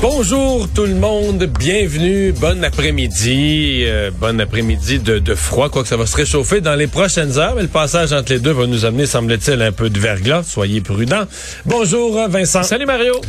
Bonjour 0.00 0.68
tout 0.72 0.84
le 0.86 0.94
monde, 0.94 1.50
bienvenue, 1.58 2.30
bon 2.30 2.62
après-midi, 2.62 3.82
euh, 3.84 4.12
bon 4.16 4.40
après-midi 4.40 5.00
de, 5.00 5.18
de 5.18 5.34
froid, 5.34 5.70
quoique 5.70 5.88
ça 5.88 5.96
va 5.96 6.06
se 6.06 6.16
réchauffer 6.16 6.60
dans 6.60 6.76
les 6.76 6.86
prochaines 6.86 7.36
heures, 7.36 7.56
mais 7.56 7.62
le 7.62 7.68
passage 7.68 8.12
entre 8.12 8.32
les 8.32 8.38
deux 8.38 8.52
va 8.52 8.66
nous 8.68 8.84
amener, 8.84 9.06
semble-t-il, 9.06 9.60
un 9.60 9.72
peu 9.72 9.90
de 9.90 9.98
verglas, 9.98 10.44
soyez 10.44 10.80
prudents. 10.80 11.24
Bonjour 11.66 12.16
euh, 12.16 12.28
Vincent. 12.28 12.62
Salut 12.62 12.86
Mario. 12.86 13.20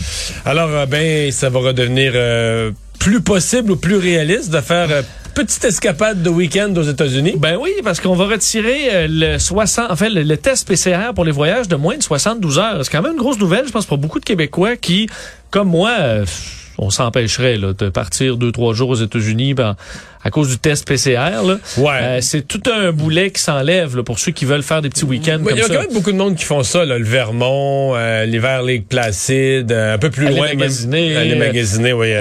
Alors, 0.45 0.69
euh, 0.69 0.85
ben, 0.85 1.31
ça 1.31 1.49
va 1.49 1.59
redevenir 1.59 2.11
euh, 2.13 2.71
plus 2.99 3.21
possible 3.21 3.71
ou 3.71 3.75
plus 3.75 3.97
réaliste 3.97 4.51
de 4.51 4.61
faire 4.61 4.91
euh, 4.91 5.01
petite 5.45 5.63
escapade 5.65 6.21
de 6.21 6.29
week-end 6.29 6.73
aux 6.75 6.83
États-Unis? 6.83 7.35
Ben 7.37 7.57
oui, 7.59 7.71
parce 7.83 7.99
qu'on 7.99 8.15
va 8.15 8.25
retirer 8.25 8.89
euh, 8.93 9.07
le 9.09 9.37
60, 9.39 9.91
en 9.91 9.95
fait, 9.95 10.09
le, 10.09 10.23
le 10.23 10.37
test 10.37 10.67
PCR 10.67 11.13
pour 11.15 11.25
les 11.25 11.31
voyages 11.31 11.67
de 11.67 11.75
moins 11.75 11.97
de 11.97 12.03
72 12.03 12.59
heures. 12.59 12.79
C'est 12.83 12.91
quand 12.91 13.01
même 13.01 13.13
une 13.13 13.17
grosse 13.19 13.39
nouvelle, 13.39 13.65
je 13.67 13.71
pense, 13.71 13.85
pour 13.85 13.97
beaucoup 13.97 14.19
de 14.19 14.25
Québécois 14.25 14.75
qui, 14.75 15.07
comme 15.51 15.69
moi, 15.69 15.91
euh, 15.99 16.25
on 16.77 16.89
s'empêcherait 16.89 17.57
de 17.57 17.89
partir 17.89 18.37
deux, 18.37 18.51
trois 18.53 18.73
jours 18.73 18.89
aux 18.89 18.95
États-Unis 18.95 19.53
ben, 19.53 19.75
à 20.23 20.29
cause 20.31 20.47
du 20.49 20.57
test 20.57 20.87
PCR. 20.87 21.41
Là. 21.45 21.57
Ouais. 21.77 21.89
Euh, 22.01 22.19
c'est 22.21 22.47
tout 22.47 22.61
un 22.71 22.91
boulet 22.93 23.31
qui 23.31 23.41
s'enlève 23.41 24.01
pour 24.03 24.17
ceux 24.19 24.31
qui 24.31 24.45
veulent 24.45 24.63
faire 24.63 24.81
des 24.81 24.89
petits 24.89 25.03
week-ends 25.05 25.39
Ouais, 25.43 25.51
Il 25.55 25.57
y 25.59 25.61
a 25.61 25.67
ça. 25.67 25.73
quand 25.75 25.81
même 25.81 25.93
beaucoup 25.93 26.11
de 26.13 26.17
monde 26.17 26.35
qui 26.35 26.45
font 26.45 26.63
ça, 26.63 26.85
là, 26.85 26.97
le 26.97 27.03
Vermont, 27.05 27.95
euh, 27.95 28.25
l'hiver 28.25 28.61
Lake 28.63 28.87
Placide, 28.87 29.71
euh, 29.71 29.95
un 29.95 29.97
peu 29.97 30.09
plus 30.09 30.27
Aller 30.27 30.35
loin. 30.37 30.47
même. 30.47 30.57
magasiner. 30.59 31.15
Aller 31.17 31.35
magasiner, 31.35 31.91
oui. 31.93 32.13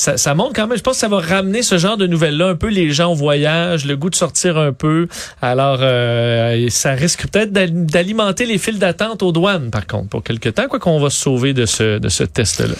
Ça, 0.00 0.16
ça 0.16 0.34
montre 0.34 0.54
quand 0.54 0.66
même, 0.66 0.78
je 0.78 0.82
pense 0.82 0.94
que 0.94 1.00
ça 1.00 1.08
va 1.08 1.18
ramener 1.20 1.62
ce 1.62 1.76
genre 1.76 1.98
de 1.98 2.06
nouvelles-là, 2.06 2.46
un 2.48 2.54
peu 2.54 2.68
les 2.68 2.90
gens 2.90 3.12
au 3.12 3.14
voyage, 3.14 3.84
le 3.84 3.98
goût 3.98 4.08
de 4.08 4.14
sortir 4.14 4.56
un 4.56 4.72
peu. 4.72 5.08
Alors, 5.42 5.80
euh, 5.82 6.66
ça 6.70 6.92
risque 6.92 7.26
peut-être 7.28 7.52
d'al- 7.52 7.84
d'alimenter 7.84 8.46
les 8.46 8.56
files 8.56 8.78
d'attente 8.78 9.22
aux 9.22 9.30
douanes, 9.30 9.70
par 9.70 9.86
contre, 9.86 10.08
pour 10.08 10.22
quelque 10.22 10.48
temps, 10.48 10.68
quoi 10.68 10.78
qu'on 10.78 10.98
va 11.00 11.10
se 11.10 11.18
sauver 11.20 11.52
de 11.52 11.66
ce, 11.66 11.98
de 11.98 12.08
ce 12.08 12.24
test-là. 12.24 12.74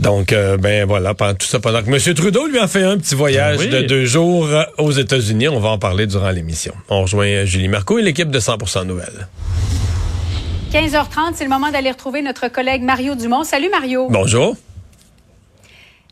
Donc, 0.00 0.32
euh, 0.32 0.56
ben 0.56 0.84
voilà, 0.84 1.14
pendant 1.14 1.34
tout 1.34 1.46
ça, 1.46 1.60
pendant 1.60 1.80
que 1.80 1.88
M. 1.90 2.14
Trudeau 2.14 2.48
lui 2.48 2.58
a 2.58 2.66
fait 2.66 2.82
un 2.82 2.98
petit 2.98 3.14
voyage 3.14 3.58
oui. 3.60 3.68
de 3.68 3.82
deux 3.82 4.04
jours 4.04 4.48
euh, 4.48 4.64
aux 4.78 4.90
États-Unis, 4.90 5.46
on 5.48 5.60
va 5.60 5.68
en 5.68 5.78
parler 5.78 6.08
durant 6.08 6.30
l'émission. 6.30 6.74
On 6.88 7.02
rejoint 7.02 7.44
Julie 7.44 7.68
Marco 7.68 8.00
et 8.00 8.02
l'équipe 8.02 8.30
de 8.32 8.40
100% 8.40 8.84
Nouvelles. 8.84 9.28
15h30, 10.72 11.34
c'est 11.34 11.44
le 11.44 11.50
moment 11.50 11.70
d'aller 11.70 11.90
retrouver 11.92 12.20
notre 12.20 12.48
collègue 12.48 12.82
Mario 12.82 13.14
Dumont. 13.14 13.44
Salut 13.44 13.70
Mario. 13.70 14.08
Bonjour. 14.10 14.56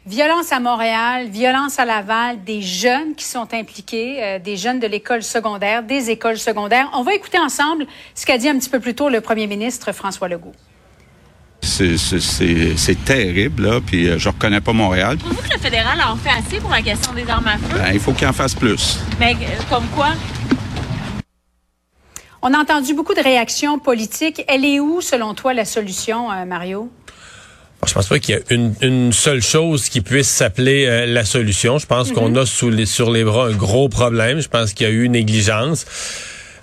Violence 0.06 0.52
à 0.52 0.60
Montréal, 0.60 1.26
violence 1.30 1.80
à 1.80 1.84
Laval, 1.84 2.44
des 2.44 2.62
jeunes 2.62 3.16
qui 3.16 3.24
sont 3.24 3.52
impliqués, 3.52 4.22
euh, 4.22 4.38
des 4.38 4.56
jeunes 4.56 4.78
de 4.78 4.86
l'école 4.86 5.24
secondaire, 5.24 5.82
des 5.82 6.10
écoles 6.10 6.38
secondaires. 6.38 6.88
On 6.94 7.02
va 7.02 7.12
écouter 7.14 7.40
ensemble 7.40 7.86
ce 8.14 8.24
qu'a 8.24 8.38
dit 8.38 8.48
un 8.48 8.56
petit 8.56 8.70
peu 8.70 8.78
plus 8.78 8.94
tôt 8.94 9.08
le 9.08 9.20
premier 9.20 9.48
ministre 9.48 9.90
François 9.90 10.28
Legault. 10.28 10.52
C'est- 11.60 13.04
terrible, 13.04 13.64
là, 13.64 13.80
puis 13.84 14.06
euh, 14.08 14.16
je 14.18 14.28
reconnais 14.28 14.60
pas 14.60 14.72
Montréal. 14.72 15.18
Trouvez-vous 15.18 15.42
que 15.48 15.54
le 15.54 15.58
fédéral 15.60 15.98
en 16.08 16.14
fait 16.14 16.30
assez 16.30 16.60
pour 16.60 16.70
la 16.70 16.82
question 16.82 17.12
des 17.12 17.28
armes 17.28 17.48
à 17.48 17.58
feu? 17.58 17.76
Ben, 17.76 17.90
il 17.92 17.98
faut 17.98 18.12
qu'il 18.12 18.28
en 18.28 18.32
fasse 18.32 18.54
plus. 18.54 19.00
Mais 19.18 19.34
euh, 19.34 19.46
comme 19.68 19.86
quoi? 19.88 20.10
On 22.42 22.54
a 22.54 22.58
entendu 22.58 22.94
beaucoup 22.94 23.14
de 23.14 23.22
réactions 23.22 23.80
politiques. 23.80 24.44
Elle 24.46 24.64
est 24.64 24.78
où, 24.78 25.00
selon 25.00 25.34
toi, 25.34 25.52
la 25.52 25.64
solution, 25.64 26.30
euh, 26.30 26.44
Mario? 27.80 27.88
Je 27.88 27.94
pense 27.94 28.08
pas 28.08 28.18
qu'il 28.18 28.34
y 28.34 28.38
a 28.38 28.40
une, 28.50 28.74
une 28.82 29.12
seule 29.12 29.42
chose 29.42 29.88
qui 29.88 30.00
puisse 30.00 30.28
s'appeler 30.28 30.86
euh, 30.86 31.06
la 31.06 31.24
solution. 31.24 31.78
Je 31.78 31.86
pense 31.86 32.12
qu'on 32.12 32.34
a 32.36 32.46
sous 32.46 32.70
les, 32.70 32.86
sur 32.86 33.10
les 33.10 33.24
bras 33.24 33.46
un 33.46 33.52
gros 33.52 33.88
problème. 33.88 34.40
Je 34.40 34.48
pense 34.48 34.72
qu'il 34.72 34.86
y 34.86 34.90
a 34.90 34.92
eu 34.92 35.04
une 35.04 35.12
négligence. 35.12 35.86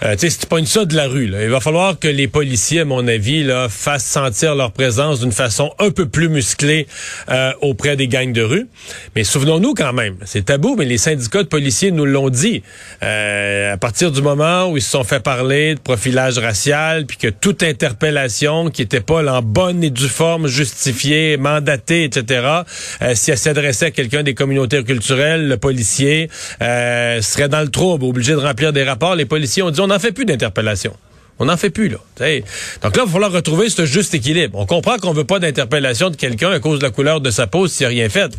Euh, 0.02 0.14
tu 0.14 0.20
sais, 0.20 0.30
si 0.30 0.40
tu 0.40 0.66
ça 0.66 0.86
de 0.86 0.96
la 0.96 1.08
rue, 1.08 1.28
là, 1.28 1.44
il 1.44 1.50
va 1.50 1.60
falloir 1.60 2.00
que 2.00 2.08
les 2.08 2.28
policiers, 2.28 2.82
à 2.82 2.86
mon 2.86 3.08
avis, 3.08 3.44
là, 3.44 3.68
fassent 3.70 4.06
sentir 4.06 4.56
leur 4.56 4.72
présence 4.72 5.20
d'une 5.20 5.32
façon 5.32 5.74
un 5.80 5.92
peu 5.92 6.08
plus 6.08 6.30
musclée 6.30 6.88
euh, 7.30 7.52
auprès 7.62 7.96
des 7.96 8.08
gangs 8.08 8.34
de 8.34 8.42
rue. 8.42 8.68
Mais 9.16 9.24
souvenons-nous 9.24 9.74
quand 9.74 9.94
même, 9.94 10.16
c'est 10.26 10.46
tabou, 10.46 10.76
mais 10.78 10.86
les 10.86 10.98
syndicats 10.98 11.44
de 11.44 11.48
policiers 11.48 11.92
nous 11.92 12.06
l'ont 12.06 12.30
dit. 12.30 12.64
Euh, 13.04 13.74
à 13.74 13.78
partir 13.78 14.12
du 14.12 14.22
moment 14.22 14.70
où 14.70 14.78
ils 14.78 14.82
se 14.82 14.92
sont 14.92 15.04
fait 15.04 15.22
parler 15.22 15.76
de 15.76 15.80
profilage 15.80 16.38
racial, 16.38 17.06
puis 17.06 17.18
que 17.18 17.28
toute 17.28 17.64
interpellation 17.64 18.70
qui 18.70 18.82
était 18.82 19.02
pas 19.02 19.24
en 19.24 19.42
bonne 19.42 19.84
et 19.84 19.90
due 19.90 20.08
forme, 20.08 20.48
justifiée, 20.48 21.38
mandatée, 21.38 22.06
etc., 22.06 22.48
euh, 23.02 23.16
si 23.16 23.32
elle 23.32 23.38
s'adressait 23.38 23.88
à 23.88 23.92
quelqu'un 23.92 24.24
des 24.24 24.34
communautés 24.34 24.84
culturelles, 24.84 25.48
le 25.48 25.58
policier 25.58 26.30
euh, 26.62 27.22
serait 27.22 27.50
dans 27.50 27.62
le 27.62 27.70
trouble, 27.70 28.06
obligé 28.06 28.34
de 28.34 28.38
remplir 28.38 28.74
des 28.74 28.84
rapports. 28.84 29.16
Les 29.16 29.26
policiers 29.26 29.64
ont 29.64 29.72
dit 29.72 29.82
on 29.84 29.88
n'en 29.88 30.00
fait 30.00 30.12
plus 30.12 30.26
d'interpellation. 30.26 30.96
On 31.40 31.46
n'en 31.46 31.58
fait 31.58 31.70
plus, 31.70 31.90
là. 31.90 31.98
T'sais. 32.16 32.44
Donc 32.84 32.96
là, 32.96 33.04
il 33.04 33.08
va 33.08 33.12
falloir 33.12 33.32
retrouver 33.32 33.70
ce 33.70 33.86
juste 33.86 34.14
équilibre. 34.14 34.58
On 34.60 34.68
comprend 34.68 34.98
qu'on 34.98 35.14
veut 35.14 35.24
pas 35.24 35.40
d'interpellation 35.40 36.12
de 36.12 36.16
quelqu'un 36.16 36.52
à 36.52 36.60
cause 36.60 36.78
de 36.80 36.84
la 36.84 36.92
couleur 36.92 37.22
de 37.22 37.32
sa 37.32 37.48
peau 37.48 37.68
s'il 37.68 37.86
n'a 37.86 37.90
rien 37.90 38.10
fait. 38.10 38.32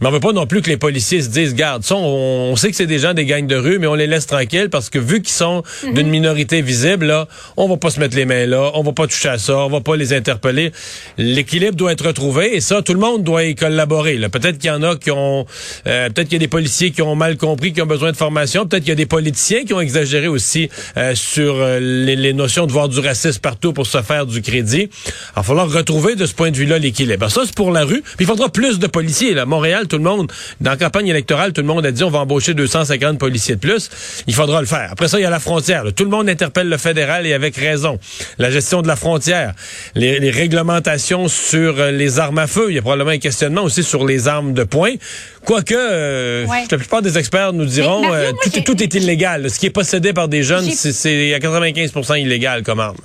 Mais 0.00 0.06
on 0.06 0.10
veut 0.12 0.20
pas 0.20 0.32
non 0.32 0.46
plus 0.46 0.62
que 0.62 0.70
les 0.70 0.76
policiers 0.76 1.22
se 1.22 1.28
disent, 1.28 1.54
garde, 1.54 1.82
ça, 1.82 1.96
on, 1.96 2.52
on 2.52 2.56
sait 2.56 2.70
que 2.70 2.76
c'est 2.76 2.86
des 2.86 3.00
gens 3.00 3.14
des 3.14 3.24
gangs 3.24 3.46
de 3.46 3.56
rue, 3.56 3.78
mais 3.80 3.88
on 3.88 3.94
les 3.94 4.06
laisse 4.06 4.26
tranquilles 4.26 4.70
parce 4.70 4.90
que 4.90 4.98
vu 4.98 5.22
qu'ils 5.22 5.34
sont 5.34 5.64
d'une 5.92 6.08
minorité 6.08 6.62
visible, 6.62 7.06
là, 7.06 7.26
on 7.56 7.68
va 7.68 7.76
pas 7.76 7.90
se 7.90 7.98
mettre 7.98 8.14
les 8.14 8.26
mains 8.26 8.46
là, 8.46 8.70
on 8.74 8.82
va 8.82 8.92
pas 8.92 9.06
toucher 9.06 9.28
à 9.28 9.38
ça, 9.38 9.58
on 9.58 9.68
va 9.68 9.80
pas 9.80 9.96
les 9.96 10.12
interpeller. 10.12 10.70
L'équilibre 11.18 11.74
doit 11.74 11.92
être 11.92 12.06
retrouvé 12.06 12.54
et 12.54 12.60
ça, 12.60 12.82
tout 12.82 12.94
le 12.94 13.00
monde 13.00 13.24
doit 13.24 13.44
y 13.44 13.54
collaborer. 13.54 14.18
Peut-être 14.28 14.58
qu'il 14.58 14.68
y 14.68 14.72
en 14.72 14.82
a 14.82 14.96
qui 14.96 15.10
ont, 15.10 15.46
euh, 15.86 16.08
peut-être 16.10 16.28
qu'il 16.28 16.34
y 16.34 16.36
a 16.36 16.46
des 16.46 16.48
policiers 16.48 16.92
qui 16.92 17.02
ont 17.02 17.16
mal 17.16 17.36
compris, 17.36 17.72
qui 17.72 17.82
ont 17.82 17.86
besoin 17.86 18.12
de 18.12 18.16
formation. 18.16 18.66
Peut-être 18.66 18.84
qu'il 18.84 18.90
y 18.90 18.92
a 18.92 18.96
des 18.96 19.06
politiciens 19.06 19.64
qui 19.64 19.74
ont 19.74 19.80
exagéré 19.80 20.28
aussi 20.28 20.68
euh, 20.96 21.14
sur 21.14 21.56
euh, 21.56 21.80
les, 21.80 22.14
les 22.14 22.35
notions 22.36 22.66
de 22.66 22.72
voir 22.72 22.88
du 22.88 23.00
racisme 23.00 23.40
partout 23.40 23.72
pour 23.72 23.86
se 23.86 24.00
faire 24.02 24.26
du 24.26 24.42
crédit. 24.42 24.88
Il 25.06 25.12
va 25.36 25.42
falloir 25.42 25.70
retrouver 25.70 26.14
de 26.14 26.26
ce 26.26 26.34
point 26.34 26.50
de 26.50 26.56
vue-là 26.56 26.78
l'équilibre. 26.78 27.28
Ça, 27.28 27.42
c'est 27.44 27.54
pour 27.54 27.72
la 27.72 27.84
rue. 27.84 28.02
Puis 28.02 28.14
il 28.20 28.26
faudra 28.26 28.48
plus 28.48 28.78
de 28.78 28.86
policiers. 28.86 29.34
Là. 29.34 29.46
Montréal, 29.46 29.88
tout 29.88 29.96
le 29.96 30.04
monde, 30.04 30.30
dans 30.60 30.70
la 30.70 30.76
campagne 30.76 31.08
électorale, 31.08 31.52
tout 31.52 31.60
le 31.62 31.66
monde 31.66 31.84
a 31.86 31.90
dit 31.92 32.04
on 32.04 32.10
va 32.10 32.20
embaucher 32.20 32.54
250 32.54 33.18
policiers 33.18 33.56
de 33.56 33.60
plus. 33.60 33.90
Il 34.26 34.34
faudra 34.34 34.60
le 34.60 34.66
faire. 34.66 34.88
Après 34.92 35.08
ça, 35.08 35.18
il 35.18 35.22
y 35.22 35.26
a 35.26 35.30
la 35.30 35.40
frontière. 35.40 35.84
là. 35.84 35.92
Tout 35.92 36.04
le 36.04 36.10
monde 36.10 36.28
interpelle 36.28 36.68
le 36.68 36.76
fédéral 36.78 37.26
et 37.26 37.32
avec 37.32 37.56
raison. 37.56 37.98
La 38.38 38.50
gestion 38.50 38.82
de 38.82 38.88
la 38.88 38.96
frontière, 38.96 39.54
les, 39.94 40.18
les 40.20 40.30
réglementations 40.30 41.28
sur 41.28 41.78
euh, 41.80 41.90
les 41.90 42.18
armes 42.18 42.38
à 42.38 42.46
feu. 42.46 42.66
Il 42.68 42.74
y 42.74 42.78
a 42.78 42.82
probablement 42.82 43.10
un 43.10 43.18
questionnement 43.18 43.62
aussi 43.62 43.82
sur 43.82 44.04
les 44.06 44.28
armes 44.28 44.52
de 44.52 44.64
poing. 44.64 44.92
Quoique, 45.44 45.74
euh, 45.74 46.44
Ouais. 46.46 46.64
la 46.70 46.78
plupart 46.78 47.02
des 47.02 47.18
experts 47.18 47.52
nous 47.52 47.64
diront 47.64 48.02
Mario, 48.02 48.14
euh, 48.14 48.32
tout, 48.42 48.58
est- 48.58 48.62
tout 48.62 48.82
est 48.82 48.94
illégal. 48.94 49.48
Ce 49.50 49.58
qui 49.60 49.66
est 49.66 49.70
possédé 49.70 50.12
par 50.12 50.28
des 50.28 50.42
jeunes, 50.42 50.64
c'est 50.70 51.34
à 51.34 51.38
95 51.40 51.92
illégal 52.18 52.25
comme 52.64 52.80
arme. 52.80 52.96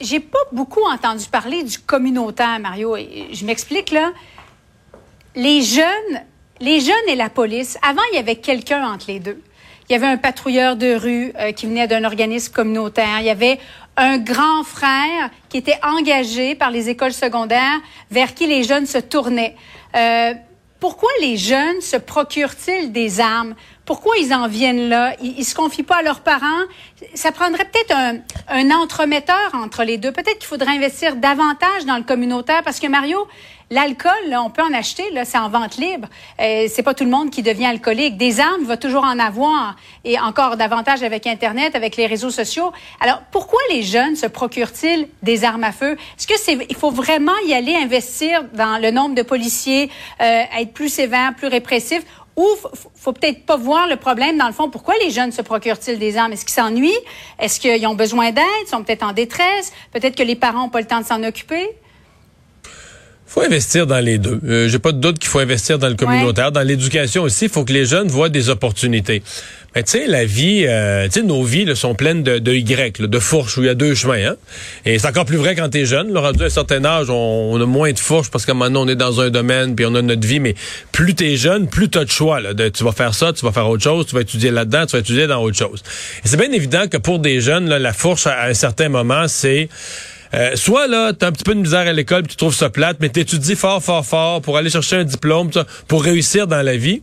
J'ai 0.00 0.20
pas 0.20 0.38
beaucoup 0.52 0.82
entendu 0.82 1.26
parler 1.30 1.62
du 1.62 1.78
communautaire, 1.78 2.58
Mario. 2.58 2.96
Je 2.96 3.44
m'explique, 3.44 3.90
là. 3.90 4.12
Les 5.36 5.62
jeunes, 5.62 6.20
les 6.60 6.80
jeunes 6.80 7.08
et 7.08 7.16
la 7.16 7.28
police, 7.28 7.78
avant, 7.82 8.02
il 8.12 8.16
y 8.16 8.18
avait 8.18 8.36
quelqu'un 8.36 8.86
entre 8.90 9.06
les 9.08 9.20
deux. 9.20 9.40
Il 9.88 9.92
y 9.92 9.96
avait 9.96 10.06
un 10.06 10.16
patrouilleur 10.16 10.76
de 10.76 10.94
rue 10.94 11.32
euh, 11.38 11.52
qui 11.52 11.66
venait 11.66 11.88
d'un 11.88 12.04
organisme 12.04 12.52
communautaire. 12.52 13.18
Il 13.20 13.26
y 13.26 13.30
avait 13.30 13.58
un 13.96 14.18
grand 14.18 14.62
frère 14.62 15.30
qui 15.48 15.58
était 15.58 15.78
engagé 15.82 16.54
par 16.54 16.70
les 16.70 16.88
écoles 16.88 17.12
secondaires 17.12 17.80
vers 18.10 18.34
qui 18.34 18.46
les 18.46 18.62
jeunes 18.62 18.86
se 18.86 18.98
tournaient. 18.98 19.56
Euh, 19.96 20.32
pourquoi 20.80 21.10
les 21.20 21.36
jeunes 21.36 21.80
se 21.80 21.96
procurent-ils 21.96 22.90
des 22.90 23.20
armes? 23.20 23.54
Pourquoi 23.84 24.16
ils 24.18 24.32
en 24.32 24.48
viennent 24.48 24.88
là? 24.88 25.14
Ils, 25.22 25.38
ils 25.38 25.44
se 25.44 25.54
confient 25.54 25.82
pas 25.82 25.96
à 25.96 26.02
leurs 26.02 26.20
parents? 26.20 26.64
Ça 27.14 27.32
prendrait 27.32 27.66
peut-être 27.66 27.94
un, 27.94 28.16
un 28.48 28.70
entremetteur 28.70 29.50
entre 29.54 29.84
les 29.84 29.98
deux. 29.98 30.10
Peut-être 30.10 30.38
qu'il 30.38 30.48
faudrait 30.48 30.74
investir 30.76 31.16
davantage 31.16 31.84
dans 31.86 31.96
le 31.96 32.04
communautaire 32.04 32.62
parce 32.62 32.80
que 32.80 32.86
Mario, 32.86 33.26
l'alcool, 33.70 34.36
on 34.36 34.50
peut 34.50 34.62
en 34.62 34.74
acheter, 34.74 35.04
c'est 35.24 35.38
en 35.38 35.48
vente 35.48 35.76
libre. 35.76 36.08
Euh, 36.40 36.66
c'est 36.68 36.82
pas 36.82 36.92
tout 36.92 37.04
le 37.04 37.10
monde 37.10 37.30
qui 37.30 37.42
devient 37.42 37.66
alcoolique. 37.66 38.16
Des 38.16 38.40
armes, 38.40 38.62
il 38.62 38.66
va 38.66 38.76
toujours 38.76 39.04
en 39.04 39.18
avoir 39.18 39.76
et 40.04 40.18
encore 40.18 40.56
davantage 40.56 41.02
avec 41.04 41.26
Internet, 41.26 41.76
avec 41.76 41.96
les 41.96 42.06
réseaux 42.06 42.30
sociaux. 42.30 42.72
Alors, 43.00 43.22
pourquoi 43.30 43.60
les 43.70 43.82
jeunes 43.82 44.16
se 44.16 44.26
procurent-ils 44.26 45.08
des 45.22 45.44
armes 45.44 45.64
à 45.64 45.72
feu? 45.72 45.96
Est-ce 46.18 46.26
que 46.26 46.38
c'est, 46.38 46.58
il 46.68 46.76
faut 46.76 46.90
vraiment 46.90 47.36
y 47.46 47.54
aller 47.54 47.76
investir 47.76 48.44
dans 48.54 48.80
le 48.80 48.90
nombre 48.90 49.14
de 49.14 49.22
policiers, 49.22 49.88
euh, 50.20 50.42
être 50.58 50.72
plus 50.72 50.88
sévère, 50.88 51.34
plus 51.36 51.48
répressif? 51.48 52.02
Ou 52.36 52.46
faut 52.96 53.12
peut-être 53.12 53.44
pas 53.44 53.56
voir 53.56 53.86
le 53.86 53.96
problème 53.96 54.38
dans 54.38 54.46
le 54.46 54.52
fond. 54.52 54.70
Pourquoi 54.70 54.94
les 55.02 55.10
jeunes 55.10 55.30
se 55.30 55.42
procurent-ils 55.42 55.98
des 55.98 56.16
armes? 56.16 56.32
Est-ce 56.32 56.44
qu'ils 56.44 56.54
s'ennuient? 56.54 56.92
Est-ce 57.38 57.60
qu'ils 57.60 57.86
ont 57.86 57.94
besoin 57.94 58.30
d'aide? 58.30 58.44
Ils 58.64 58.68
sont 58.68 58.82
peut-être 58.82 59.02
en 59.02 59.12
détresse? 59.12 59.72
Peut-être 59.92 60.16
que 60.16 60.22
les 60.22 60.36
parents 60.36 60.62
n'ont 60.62 60.68
pas 60.70 60.80
le 60.80 60.86
temps 60.86 61.00
de 61.00 61.06
s'en 61.06 61.22
occuper? 61.22 61.68
Faut 63.30 63.42
investir 63.42 63.86
dans 63.86 64.00
les 64.00 64.18
deux. 64.18 64.40
Euh, 64.44 64.68
J'ai 64.68 64.80
pas 64.80 64.90
de 64.90 64.98
doute 64.98 65.20
qu'il 65.20 65.28
faut 65.28 65.38
investir 65.38 65.78
dans 65.78 65.88
le 65.88 65.94
communautaire, 65.94 66.50
dans 66.50 66.62
l'éducation 66.62 67.22
aussi. 67.22 67.44
Il 67.44 67.50
faut 67.50 67.64
que 67.64 67.72
les 67.72 67.84
jeunes 67.84 68.08
voient 68.08 68.28
des 68.28 68.48
opportunités. 68.48 69.22
Mais 69.76 69.84
tu 69.84 69.92
sais, 69.92 70.08
la 70.08 70.24
vie, 70.24 70.64
euh, 70.66 71.04
tu 71.06 71.20
sais, 71.20 71.22
nos 71.22 71.44
vies 71.44 71.64
là, 71.64 71.76
sont 71.76 71.94
pleines 71.94 72.24
de, 72.24 72.40
de 72.40 72.52
Y, 72.52 72.98
là, 72.98 73.06
de 73.06 73.18
fourches 73.20 73.56
où 73.56 73.62
il 73.62 73.66
y 73.66 73.68
a 73.68 73.76
deux 73.76 73.94
chemins. 73.94 74.30
Hein? 74.30 74.36
Et 74.84 74.98
c'est 74.98 75.06
encore 75.06 75.26
plus 75.26 75.36
vrai 75.36 75.54
quand 75.54 75.68
t'es 75.68 75.86
jeune. 75.86 76.12
Là, 76.12 76.22
rendu 76.22 76.42
à 76.42 76.46
un 76.46 76.50
certain 76.50 76.84
âge, 76.84 77.08
on, 77.08 77.52
on 77.52 77.60
a 77.60 77.66
moins 77.66 77.92
de 77.92 77.98
fourches 78.00 78.32
parce 78.32 78.44
qu'à 78.44 78.50
un 78.50 78.56
moment 78.56 78.68
donné, 78.68 78.90
on 78.90 78.92
est 78.94 78.96
dans 78.96 79.20
un 79.20 79.30
domaine 79.30 79.76
puis 79.76 79.86
on 79.86 79.94
a 79.94 80.02
notre 80.02 80.26
vie. 80.26 80.40
Mais 80.40 80.56
plus 80.90 81.14
t'es 81.14 81.36
jeune, 81.36 81.68
plus 81.68 81.88
t'as 81.88 82.04
de 82.04 82.10
choix. 82.10 82.40
Là, 82.40 82.52
de, 82.52 82.68
tu 82.68 82.82
vas 82.82 82.90
faire 82.90 83.14
ça, 83.14 83.32
tu 83.32 83.44
vas 83.44 83.52
faire 83.52 83.68
autre 83.68 83.84
chose, 83.84 84.06
tu 84.06 84.16
vas 84.16 84.22
étudier 84.22 84.50
là-dedans, 84.50 84.86
tu 84.86 84.96
vas 84.96 84.98
étudier 85.00 85.28
dans 85.28 85.40
autre 85.40 85.56
chose. 85.56 85.84
Et 86.24 86.28
c'est 86.28 86.36
bien 86.36 86.50
évident 86.50 86.88
que 86.88 86.96
pour 86.96 87.20
des 87.20 87.40
jeunes, 87.40 87.68
là, 87.68 87.78
la 87.78 87.92
fourche 87.92 88.26
à, 88.26 88.32
à 88.32 88.48
un 88.48 88.54
certain 88.54 88.88
moment, 88.88 89.28
c'est 89.28 89.68
euh, 90.34 90.54
soit 90.54 90.86
là, 90.86 91.12
t'as 91.12 91.28
un 91.28 91.32
petit 91.32 91.44
peu 91.44 91.54
de 91.54 91.60
misère 91.60 91.80
à 91.80 91.92
l'école, 91.92 92.26
tu 92.26 92.36
trouves 92.36 92.54
ça 92.54 92.70
plate, 92.70 92.98
mais 93.00 93.08
t'étudies 93.08 93.56
fort, 93.56 93.82
fort, 93.82 94.06
fort 94.06 94.42
pour 94.42 94.56
aller 94.56 94.70
chercher 94.70 94.96
un 94.96 95.04
diplôme, 95.04 95.50
pour 95.88 96.04
réussir 96.04 96.46
dans 96.46 96.62
la 96.62 96.76
vie. 96.76 97.02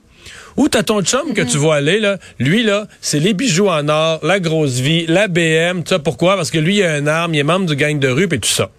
Ou 0.55 0.69
t'as 0.69 0.83
ton 0.83 1.01
chum 1.03 1.33
que 1.33 1.41
tu 1.41 1.57
vois 1.57 1.75
aller, 1.75 1.99
là. 1.99 2.17
Lui, 2.39 2.63
là, 2.63 2.87
c'est 2.99 3.19
les 3.19 3.33
bijoux 3.33 3.67
en 3.67 3.87
or, 3.89 4.19
la 4.23 4.39
grosse 4.39 4.79
vie, 4.79 5.05
la 5.07 5.27
BM, 5.27 5.83
tout 5.83 5.89
ça. 5.89 5.99
Pourquoi? 5.99 6.35
Parce 6.35 6.49
que 6.49 6.57
lui, 6.57 6.77
il 6.77 6.83
a 6.83 6.97
une 6.97 7.07
arme, 7.07 7.35
il 7.35 7.39
est 7.39 7.43
membre 7.43 7.67
du 7.67 7.75
gang 7.75 7.99
de 7.99 8.07
rue, 8.07 8.27
et 8.31 8.39
tout 8.39 8.49
ça. 8.49 8.71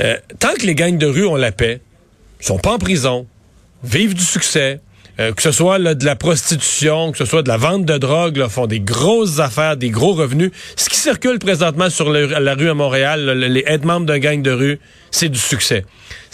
Euh, 0.00 0.16
tant 0.38 0.52
que 0.54 0.66
les 0.66 0.74
gangs 0.74 0.98
de 0.98 1.06
rue 1.06 1.26
ont 1.26 1.36
la 1.36 1.52
paix, 1.52 1.80
sont 2.40 2.58
pas 2.58 2.72
en 2.72 2.78
prison, 2.78 3.26
vivent 3.82 4.14
du 4.14 4.24
succès, 4.24 4.80
euh, 5.20 5.32
que 5.32 5.42
ce 5.42 5.52
soit 5.52 5.78
de 5.78 6.04
la 6.04 6.16
prostitution, 6.16 7.12
que 7.12 7.18
ce 7.18 7.24
soit 7.24 7.42
de 7.42 7.48
la 7.48 7.56
vente 7.56 7.84
de 7.84 7.98
drogue, 7.98 8.36
là, 8.36 8.48
font 8.48 8.66
des 8.66 8.80
grosses 8.80 9.40
affaires, 9.40 9.76
des 9.76 9.90
gros 9.90 10.14
revenus. 10.14 10.50
Ce 10.76 10.88
qui 10.88 10.96
circule 10.96 11.38
présentement 11.38 11.90
sur 11.90 12.10
la 12.10 12.54
rue 12.54 12.70
à 12.70 12.74
Montréal, 12.74 13.30
les 13.30 13.64
être 13.66 13.84
membres 13.84 14.06
d'un 14.06 14.18
gang 14.18 14.42
de 14.42 14.50
rue, 14.50 14.78
c'est 15.10 15.28
du 15.28 15.38
succès. 15.38 15.84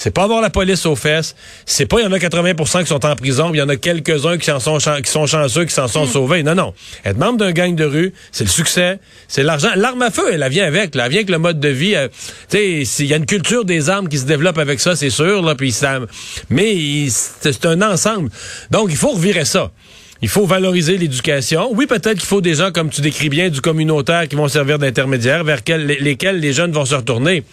C'est 0.01 0.13
pas 0.13 0.23
avoir 0.23 0.41
la 0.41 0.49
police 0.49 0.87
aux 0.87 0.95
fesses. 0.95 1.35
C'est 1.67 1.87
pas 1.87 1.99
il 1.99 2.05
y 2.05 2.07
en 2.07 2.13
a 2.13 2.19
80% 2.19 2.83
qui 2.83 2.87
sont 2.87 3.05
en 3.05 3.17
prison, 3.17 3.51
il 3.53 3.57
y 3.59 3.63
en 3.63 3.69
a 3.69 3.75
quelques-uns 3.75 4.39
qui 4.39 4.49
en 4.53 4.61
sont 4.61 4.79
chan- 4.79 5.03
qui 5.03 5.11
sont 5.11 5.27
chanceux, 5.27 5.65
qui 5.65 5.75
s'en 5.75 5.89
sont 5.89 6.07
sauvés. 6.07 6.45
Non, 6.45 6.55
non. 6.55 6.73
Être 7.05 7.19
membre 7.19 7.39
d'un 7.39 7.51
gang 7.51 7.75
de 7.75 7.85
rue, 7.85 8.13
c'est 8.31 8.45
le 8.45 8.51
succès, 8.51 9.01
c'est 9.27 9.43
l'argent. 9.43 9.71
L'arme 9.75 10.01
à 10.03 10.13
feu, 10.13 10.23
elle, 10.33 10.43
elle 10.45 10.53
vient 10.53 10.67
avec. 10.67 10.95
Là. 10.95 11.07
Elle 11.07 11.11
vient 11.11 11.19
avec 11.19 11.31
le 11.31 11.39
mode 11.39 11.59
de 11.59 11.69
vie. 11.69 11.97
euh, 11.97 12.07
tu 12.49 12.85
sais, 12.87 13.03
il 13.05 13.07
y 13.11 13.13
a 13.13 13.17
une 13.17 13.27
culture 13.27 13.65
des 13.65 13.91
armes 13.91 14.09
qui 14.09 14.19
se 14.19 14.25
développe 14.25 14.59
avec 14.59 14.79
ça, 14.79 14.95
c'est 14.95 15.11
sûr. 15.11 15.43
Là, 15.43 15.57
puis 15.57 15.73
ça, 15.73 15.99
mais 16.49 17.09
c'est 17.11 17.67
un 17.67 17.83
ensemble. 17.83 18.31
Donc, 18.71 18.91
il 18.91 18.97
faut 18.97 19.11
revirer 19.11 19.45
ça. 19.45 19.73
Il 20.21 20.29
faut 20.29 20.47
valoriser 20.47 20.99
l'éducation. 20.99 21.69
Oui, 21.73 21.87
peut-être 21.87 22.15
qu'il 22.19 22.27
faut 22.27 22.41
des 22.41 22.55
gens, 22.57 22.73
comme 22.73 22.91
tu 22.91 23.01
décris 23.01 23.29
bien, 23.29 23.51
du 23.51 23.61
communautaire 23.61 24.27
qui 24.27 24.35
vont 24.35 24.49
servir 24.49 24.79
d'intermédiaires 24.81 25.45
vers 25.45 25.63
quel- 25.63 25.87
les- 25.87 26.01
lesquels 26.01 26.41
les 26.41 26.53
jeunes 26.53 26.73
vont 26.73 26.85
se 26.85 26.97
retourner. 26.97 27.45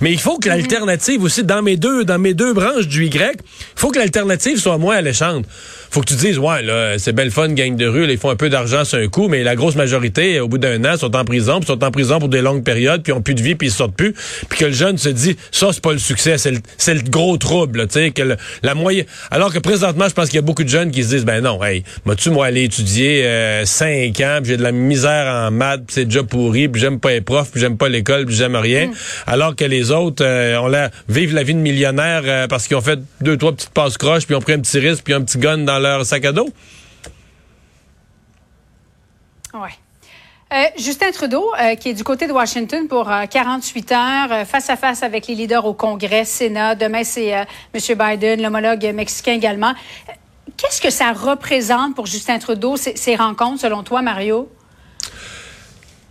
Mais 0.00 0.10
il 0.12 0.18
faut 0.18 0.38
que 0.38 0.48
l'alternative 0.48 1.22
aussi, 1.22 1.44
dans 1.44 1.62
mes 1.62 1.76
deux, 1.76 2.04
dans 2.04 2.18
mes 2.18 2.34
deux 2.34 2.52
branches 2.54 2.88
du 2.88 3.06
Y, 3.06 3.12
il 3.38 3.42
faut 3.76 3.90
que 3.90 3.98
l'alternative 4.00 4.58
soit 4.58 4.78
moins 4.78 4.96
alléchante. 4.96 5.44
Faut 5.90 6.00
que 6.00 6.06
tu 6.06 6.14
dises, 6.14 6.38
ouais, 6.38 6.62
là, 6.62 6.98
c'est 6.98 7.12
belle 7.12 7.30
fun, 7.30 7.48
gang 7.48 7.74
de 7.76 7.86
rue, 7.86 8.06
là, 8.06 8.12
ils 8.12 8.18
font 8.18 8.30
un 8.30 8.36
peu 8.36 8.48
d'argent 8.50 8.84
sur 8.84 8.98
un 8.98 9.08
coup, 9.08 9.28
mais 9.28 9.42
la 9.42 9.56
grosse 9.56 9.74
majorité, 9.74 10.38
au 10.40 10.48
bout 10.48 10.58
d'un 10.58 10.84
an, 10.84 10.96
sont 10.96 11.14
en 11.16 11.24
prison, 11.24 11.60
puis 11.60 11.66
sont 11.66 11.82
en 11.82 11.90
prison 11.90 12.18
pour 12.18 12.28
des 12.28 12.40
longues 12.42 12.62
périodes, 12.62 13.02
puis 13.02 13.12
ont 13.12 13.22
plus 13.22 13.34
de 13.34 13.42
vie, 13.42 13.54
puis 13.54 13.68
ils 13.68 13.72
sortent 13.72 13.94
plus. 13.96 14.14
Puis 14.48 14.58
que 14.58 14.64
le 14.66 14.72
jeune 14.72 14.98
se 14.98 15.08
dit, 15.08 15.36
ça, 15.50 15.68
c'est 15.72 15.82
pas 15.82 15.92
le 15.92 15.98
succès, 15.98 16.36
c'est 16.38 16.50
le, 16.50 16.58
c'est 16.76 16.94
le 16.94 17.00
gros 17.02 17.36
trouble, 17.38 17.86
tu 17.88 17.94
sais, 17.94 18.10
que 18.10 18.22
le- 18.22 18.36
la 18.62 18.74
moyenne. 18.74 19.06
Alors 19.30 19.52
que 19.52 19.58
présentement, 19.58 20.08
je 20.08 20.14
pense 20.14 20.26
qu'il 20.26 20.36
y 20.36 20.38
a 20.38 20.42
beaucoup 20.42 20.64
de 20.64 20.68
jeunes 20.68 20.90
qui 20.90 21.02
se 21.04 21.08
disent, 21.08 21.24
ben 21.24 21.40
non, 21.42 21.62
hey, 21.64 21.84
m'as-tu, 22.04 22.30
moi, 22.30 22.46
aller 22.46 22.64
étudier 22.64 23.24
euh, 23.24 23.64
cinq 23.64 24.20
ans, 24.20 24.38
puis 24.42 24.50
j'ai 24.50 24.56
de 24.56 24.62
la 24.62 24.72
misère 24.72 25.26
en 25.26 25.50
maths, 25.50 25.84
puis 25.86 25.94
c'est 25.94 26.04
déjà 26.04 26.22
pourri, 26.22 26.68
puis 26.68 26.80
j'aime 26.80 27.00
pas 27.00 27.10
les 27.12 27.20
profs, 27.20 27.50
puis 27.50 27.60
j'aime 27.60 27.76
pas 27.76 27.88
l'école, 27.88 28.26
puis 28.26 28.34
j'aime 28.34 28.56
rien. 28.56 28.90
Alors 29.26 29.56
que 29.56 29.64
les 29.64 29.90
autres, 29.90 30.24
euh, 30.24 30.56
on 30.60 30.68
la, 30.68 30.90
vivent 31.08 31.34
la 31.34 31.42
vie 31.42 31.54
de 31.54 31.60
millionnaire 31.60 32.22
euh, 32.24 32.46
parce 32.46 32.66
qu'ils 32.66 32.76
ont 32.76 32.80
fait 32.82 32.98
deux, 33.20 33.36
trois 33.36 33.52
petites 33.52 33.70
passes 33.70 33.96
croches, 33.96 34.26
puis 34.26 34.34
ont 34.34 34.40
pris 34.40 34.52
un 34.52 34.60
petit 34.60 34.78
risque, 34.78 35.02
puis 35.04 35.14
un 35.14 35.22
petit 35.22 35.38
gun 35.38 35.58
dans 35.58 35.77
leur 35.80 36.04
sac 36.06 36.24
à 36.24 36.32
dos. 36.32 36.48
Ouais. 39.54 39.70
Euh, 40.52 40.64
Justin 40.78 41.10
Trudeau, 41.12 41.50
euh, 41.60 41.74
qui 41.74 41.90
est 41.90 41.94
du 41.94 42.04
côté 42.04 42.26
de 42.26 42.32
Washington 42.32 42.88
pour 42.88 43.10
euh, 43.10 43.26
48 43.26 43.92
heures, 43.92 44.32
euh, 44.32 44.44
face 44.46 44.70
à 44.70 44.76
face 44.76 45.02
avec 45.02 45.26
les 45.26 45.34
leaders 45.34 45.64
au 45.66 45.74
Congrès, 45.74 46.24
Sénat. 46.24 46.74
Demain, 46.74 47.04
c'est 47.04 47.34
euh, 47.36 47.44
M. 47.74 47.80
Biden, 47.98 48.42
l'homologue 48.42 48.90
mexicain 48.94 49.32
également. 49.34 49.70
Euh, 50.08 50.12
Qu'est-ce 50.56 50.80
que 50.80 50.90
ça 50.90 51.12
représente 51.12 51.94
pour 51.94 52.06
Justin 52.06 52.38
Trudeau, 52.38 52.76
ces, 52.76 52.96
ces 52.96 53.14
rencontres, 53.14 53.60
selon 53.60 53.82
toi, 53.82 54.00
Mario? 54.02 54.50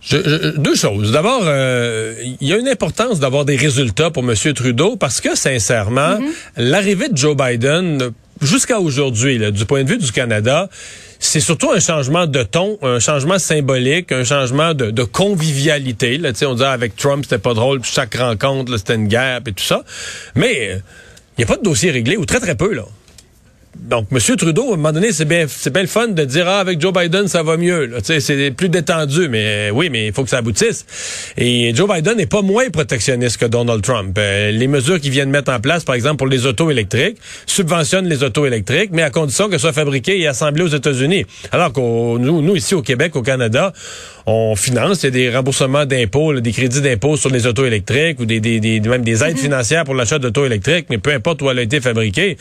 Je- 0.00 0.16
je- 0.16 0.56
deux 0.56 0.76
choses. 0.76 1.10
D'abord, 1.12 1.42
euh, 1.44 2.14
il 2.40 2.46
y 2.48 2.52
a 2.52 2.56
une 2.56 2.68
importance 2.68 3.18
d'avoir 3.18 3.44
des 3.44 3.56
résultats 3.56 4.10
pour 4.10 4.22
M. 4.22 4.34
Trudeau 4.54 4.96
parce 4.96 5.20
que, 5.20 5.34
sincèrement, 5.36 6.18
l'arrivée 6.56 7.08
de 7.08 7.16
Joe 7.16 7.36
Biden, 7.36 8.12
jusqu'à 8.40 8.80
aujourd'hui, 8.80 9.38
du 9.52 9.64
point 9.64 9.84
de 9.84 9.88
vue 9.88 9.98
du 9.98 10.12
Canada, 10.12 10.68
c'est 11.18 11.40
surtout 11.40 11.70
un 11.72 11.80
changement 11.80 12.26
de 12.26 12.42
ton, 12.42 12.78
un 12.82 13.00
changement 13.00 13.38
symbolique, 13.38 14.12
un 14.12 14.24
changement 14.24 14.74
de, 14.74 15.04
convivialité. 15.04 16.18
Là, 16.18 16.30
on 16.42 16.54
disait 16.54 16.66
avec 16.66 16.96
Trump, 16.96 17.24
c'était 17.24 17.38
pas 17.38 17.54
drôle, 17.54 17.80
puis 17.80 17.90
chaque 17.92 18.14
rencontre, 18.14 18.76
c'était 18.76 18.94
une 18.94 19.08
guerre, 19.08 19.40
et 19.46 19.52
tout 19.52 19.64
ça. 19.64 19.82
Mais 20.34 20.70
euh, 20.70 20.78
il 21.36 21.40
n'y 21.40 21.44
a 21.44 21.46
pas 21.46 21.56
de 21.56 21.62
dossier 21.62 21.90
réglé, 21.90 22.16
ou 22.16 22.24
très 22.24 22.40
très 22.40 22.54
peu, 22.54 22.72
là. 22.72 22.84
Donc, 23.76 24.08
M. 24.12 24.18
Trudeau, 24.36 24.62
à 24.70 24.74
un 24.74 24.76
moment 24.76 24.92
donné, 24.92 25.12
c'est 25.12 25.24
bien, 25.24 25.46
c'est 25.48 25.72
bien 25.72 25.82
le 25.82 25.88
fun 25.88 26.08
de 26.08 26.24
dire, 26.24 26.46
ah, 26.48 26.58
avec 26.60 26.80
Joe 26.80 26.92
Biden, 26.92 27.28
ça 27.28 27.42
va 27.42 27.56
mieux. 27.56 27.86
là. 27.86 27.98
Tu 28.00 28.06
sais, 28.06 28.20
c'est 28.20 28.50
plus 28.50 28.68
détendu, 28.68 29.28
mais 29.28 29.68
euh, 29.68 29.70
oui, 29.70 29.88
mais 29.90 30.06
il 30.08 30.12
faut 30.12 30.24
que 30.24 30.30
ça 30.30 30.38
aboutisse. 30.38 30.84
Et 31.36 31.72
Joe 31.74 31.88
Biden 31.88 32.16
n'est 32.16 32.26
pas 32.26 32.42
moins 32.42 32.68
protectionniste 32.70 33.36
que 33.38 33.46
Donald 33.46 33.82
Trump. 33.82 34.16
Euh, 34.18 34.50
les 34.50 34.66
mesures 34.66 35.00
qu'il 35.00 35.10
vient 35.12 35.26
de 35.26 35.30
mettre 35.30 35.52
en 35.52 35.60
place, 35.60 35.84
par 35.84 35.94
exemple, 35.94 36.16
pour 36.16 36.26
les 36.26 36.44
autos 36.44 36.70
électriques, 36.70 37.18
subventionnent 37.46 38.08
les 38.08 38.22
autos 38.22 38.46
électriques, 38.46 38.90
mais 38.92 39.02
à 39.02 39.10
condition 39.10 39.46
que 39.46 39.52
ce 39.52 39.58
soit 39.62 39.72
fabriqué 39.72 40.18
et 40.20 40.26
assemblé 40.26 40.62
aux 40.62 40.68
États-Unis. 40.68 41.24
Alors 41.52 41.72
que 41.72 41.80
nous, 41.80 42.42
nous, 42.42 42.56
ici 42.56 42.74
au 42.74 42.82
Québec, 42.82 43.16
au 43.16 43.22
Canada, 43.22 43.72
on 44.26 44.56
finance, 44.56 45.02
il 45.02 45.06
y 45.06 45.08
a 45.08 45.10
des 45.10 45.30
remboursements 45.30 45.86
d'impôts, 45.86 46.32
là, 46.32 46.40
des 46.40 46.52
crédits 46.52 46.82
d'impôts 46.82 47.16
sur 47.16 47.30
les 47.30 47.46
autos 47.46 47.64
électriques 47.64 48.20
ou 48.20 48.26
des, 48.26 48.40
des, 48.40 48.60
des- 48.60 48.80
même 48.80 49.02
des 49.02 49.22
aides 49.24 49.38
financières 49.38 49.84
pour 49.84 49.94
l'achat 49.94 50.18
d'autos 50.18 50.44
électriques, 50.44 50.86
mais 50.90 50.98
peu 50.98 51.12
importe 51.12 51.40
où 51.40 51.50
elle 51.50 51.58
a 51.58 51.62
été 51.62 51.80
fabriquée. 51.80 52.36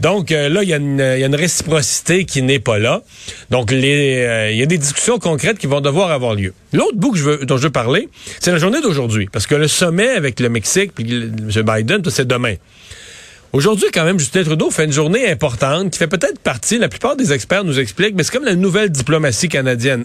Donc 0.00 0.32
euh, 0.32 0.48
là, 0.50 0.62
il 0.62 0.68
y, 0.68 0.74
a 0.74 0.79
une- 0.80 0.98
il 1.16 1.20
y 1.20 1.24
a 1.24 1.26
une 1.26 1.34
réciprocité 1.34 2.24
qui 2.24 2.42
n'est 2.42 2.58
pas 2.58 2.78
là. 2.78 3.02
Donc 3.50 3.72
euh, 3.72 4.48
il 4.52 4.58
y 4.58 4.62
a 4.62 4.66
des 4.66 4.78
discussions 4.78 5.18
concrètes 5.18 5.58
qui 5.58 5.66
vont 5.66 5.80
devoir 5.80 6.10
avoir 6.10 6.34
lieu. 6.34 6.52
L'autre 6.72 6.96
bout 6.96 7.14
dont 7.44 7.56
je 7.56 7.62
veux 7.64 7.70
parler, 7.70 8.08
c'est 8.40 8.50
la 8.52 8.58
journée 8.58 8.80
d'aujourd'hui, 8.80 9.28
parce 9.32 9.46
que 9.46 9.54
le 9.54 9.68
sommet 9.68 10.08
avec 10.08 10.40
le 10.40 10.48
Mexique 10.48 10.92
puis 10.94 11.04
M. 11.10 11.50
Biden, 11.62 12.02
c'est 12.10 12.26
demain. 12.26 12.54
Aujourd'hui, 13.52 13.86
quand 13.92 14.04
même, 14.04 14.18
Justin 14.18 14.44
Trudeau 14.44 14.70
fait 14.70 14.84
une 14.84 14.92
journée 14.92 15.28
importante 15.28 15.90
qui 15.90 15.98
fait 15.98 16.06
peut-être 16.06 16.38
partie, 16.38 16.78
la 16.78 16.88
plupart 16.88 17.16
des 17.16 17.32
experts 17.32 17.64
nous 17.64 17.80
expliquent, 17.80 18.14
mais 18.14 18.22
c'est 18.22 18.32
comme 18.32 18.44
la 18.44 18.54
nouvelle 18.54 18.90
diplomatie 18.90 19.48
canadienne. 19.48 20.04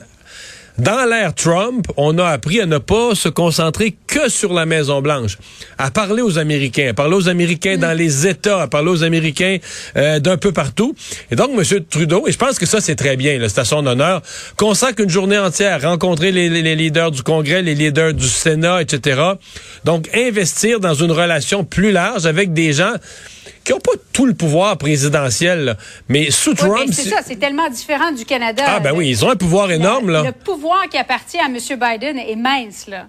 Dans 0.77 1.09
l'ère 1.09 1.33
Trump, 1.33 1.87
on 1.95 2.17
a 2.17 2.25
appris 2.25 2.59
à 2.59 2.65
ne 2.65 2.79
pas 2.79 3.15
se 3.15 3.29
concentrer 3.29 3.95
que 4.07 4.27
sur 4.27 4.53
la 4.53 4.65
Maison 4.65 5.01
Blanche, 5.01 5.37
à 5.77 5.89
parler 5.89 6.21
aux 6.21 6.37
Américains, 6.37 6.89
à 6.89 6.93
parler 6.93 7.15
aux 7.15 7.29
Américains 7.29 7.77
dans 7.77 7.97
les 7.97 8.27
États, 8.27 8.63
à 8.63 8.67
parler 8.67 8.89
aux 8.89 9.03
Américains 9.03 9.57
euh, 9.95 10.19
d'un 10.19 10.35
peu 10.35 10.51
partout. 10.51 10.93
Et 11.31 11.37
donc, 11.37 11.51
M. 11.57 11.63
Trudeau, 11.89 12.27
et 12.27 12.33
je 12.33 12.37
pense 12.37 12.59
que 12.59 12.65
ça 12.65 12.81
c'est 12.81 12.95
très 12.95 13.15
bien, 13.15 13.39
c'est 13.47 13.59
à 13.59 13.63
son 13.63 13.85
honneur, 13.87 14.21
consacre 14.57 15.01
une 15.01 15.09
journée 15.09 15.39
entière 15.39 15.85
à 15.85 15.89
rencontrer 15.89 16.33
les 16.33 16.75
leaders 16.75 17.11
du 17.11 17.23
Congrès, 17.23 17.61
les 17.61 17.73
leaders 17.73 18.13
du 18.13 18.27
Sénat, 18.27 18.81
etc. 18.81 19.21
Donc, 19.85 20.09
investir 20.13 20.81
dans 20.81 20.93
une 20.93 21.11
relation 21.11 21.63
plus 21.63 21.93
large 21.93 22.25
avec 22.25 22.51
des 22.51 22.73
gens 22.73 22.95
qui 23.63 23.71
n'ont 23.71 23.79
pas 23.79 23.91
tout 24.13 24.25
le 24.25 24.33
pouvoir 24.33 24.77
présidentiel, 24.77 25.65
là. 25.65 25.77
mais 26.09 26.31
sous 26.31 26.51
Oui, 26.51 26.55
Trump, 26.55 26.89
c'est 26.91 27.09
ça, 27.09 27.17
c'est 27.25 27.35
tellement 27.39 27.69
différent 27.69 28.11
du 28.11 28.25
Canada. 28.25 28.63
ah 28.67 28.79
ben 28.79 28.91
Le- 28.91 28.97
oui, 28.97 29.09
ils 29.09 29.25
ont 29.25 29.29
un 29.29 29.35
pouvoir 29.35 29.71
énorme 29.71 30.09
là. 30.11 30.23
Le 30.23 30.31
pouvoir 30.31 30.87
qui 30.89 30.97
appartient 30.97 31.37
à 31.39 31.45
M. 31.45 31.57
Biden 31.57 32.17
est 32.17 32.35
mince, 32.35 32.87
là. 32.87 33.07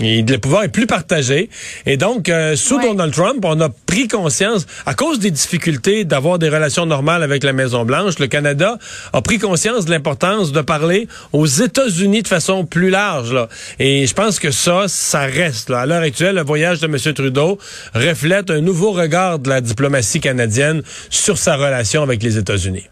Et 0.00 0.22
le 0.22 0.38
pouvoir 0.38 0.64
est 0.64 0.68
plus 0.68 0.86
partagé. 0.86 1.48
Et 1.86 1.96
donc, 1.96 2.28
euh, 2.28 2.56
sous 2.56 2.76
Ouais. 2.76 2.88
Donald 2.88 3.12
Trump, 3.14 3.44
on 3.44 3.60
a 3.60 3.68
pris 3.68 4.08
conscience, 4.08 4.66
à 4.86 4.94
cause 4.94 5.20
des 5.20 5.30
difficultés 5.30 6.04
d'avoir 6.04 6.38
des 6.40 6.48
relations 6.48 6.84
normales 6.84 7.22
avec 7.22 7.44
la 7.44 7.52
Maison-Blanche, 7.52 8.18
le 8.18 8.26
Canada 8.26 8.78
a 9.12 9.22
pris 9.22 9.38
conscience 9.38 9.84
de 9.84 9.90
l'importance 9.90 10.50
de 10.50 10.60
parler 10.62 11.06
aux 11.32 11.46
États-Unis 11.46 12.22
de 12.22 12.28
façon 12.28 12.66
plus 12.66 12.90
large. 12.90 13.32
Là. 13.32 13.48
Et 13.78 14.06
je 14.06 14.14
pense 14.14 14.40
que 14.40 14.50
ça, 14.50 14.86
ça 14.88 15.20
reste. 15.20 15.70
Là. 15.70 15.80
À 15.80 15.86
l'heure 15.86 16.02
actuelle, 16.02 16.34
le 16.34 16.42
voyage 16.42 16.80
de 16.80 16.86
M. 16.86 16.96
Trudeau 17.14 17.58
reflète 17.94 18.50
un 18.50 18.60
nouveau 18.60 18.90
regard 18.90 19.38
de 19.38 19.48
la 19.48 19.60
diplomatie 19.60 20.20
canadienne 20.20 20.82
sur 21.08 21.38
sa 21.38 21.54
relation 21.54 22.02
avec 22.02 22.22
les 22.22 22.36
États-Unis. 22.36 22.88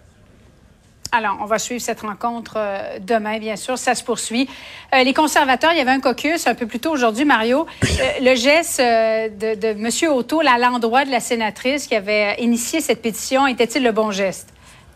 Alors, 1.15 1.37
on 1.43 1.45
va 1.45 1.59
suivre 1.59 1.83
cette 1.83 2.01
rencontre 2.01 2.55
euh, 2.57 2.99
demain, 2.99 3.39
bien 3.39 3.57
sûr. 3.57 3.77
Ça 3.77 3.95
se 3.95 4.03
poursuit. 4.03 4.49
Euh, 4.95 5.03
les 5.05 5.13
conservateurs, 5.13 5.73
il 5.73 5.79
y 5.79 5.81
avait 5.83 5.91
un 5.91 6.01
caucus 6.01 6.47
un 6.47 6.55
peu 6.55 6.67
plus 6.67 6.79
tôt 6.81 6.91
aujourd'hui, 6.91 7.27
Mario. 7.27 7.67
Euh, 7.85 7.87
le 8.23 8.35
geste 8.35 8.81
de, 8.81 9.55
de 9.55 9.67
M. 9.69 10.11
O'Toole 10.17 10.49
à 10.49 10.57
l'endroit 10.59 11.05
de 11.05 11.11
la 11.11 11.21
sénatrice 11.21 11.87
qui 11.87 11.95
avait 11.95 12.37
initié 12.41 12.81
cette 12.81 13.03
pétition, 13.03 13.47
était-il 13.47 13.83
le 13.83 13.93
bon 13.93 14.11
geste 14.11 14.49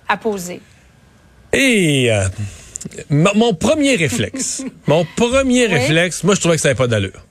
à 0.09 0.17
poser? 0.17 0.63
Et 1.53 2.11
mon 3.11 3.53
premier 3.55 3.97
réflexe, 3.97 4.65
mon 4.87 5.05
premier 5.17 5.67
Oui. 5.67 5.75
réflexe, 5.75 6.25
moi 6.25 6.35
je 6.35 6.41
trouvais 6.41 6.57
que 6.57 6.63
ça 6.63 6.69
n'avait 6.69 6.79
pas 6.79 6.87
d'allure. 6.87 7.26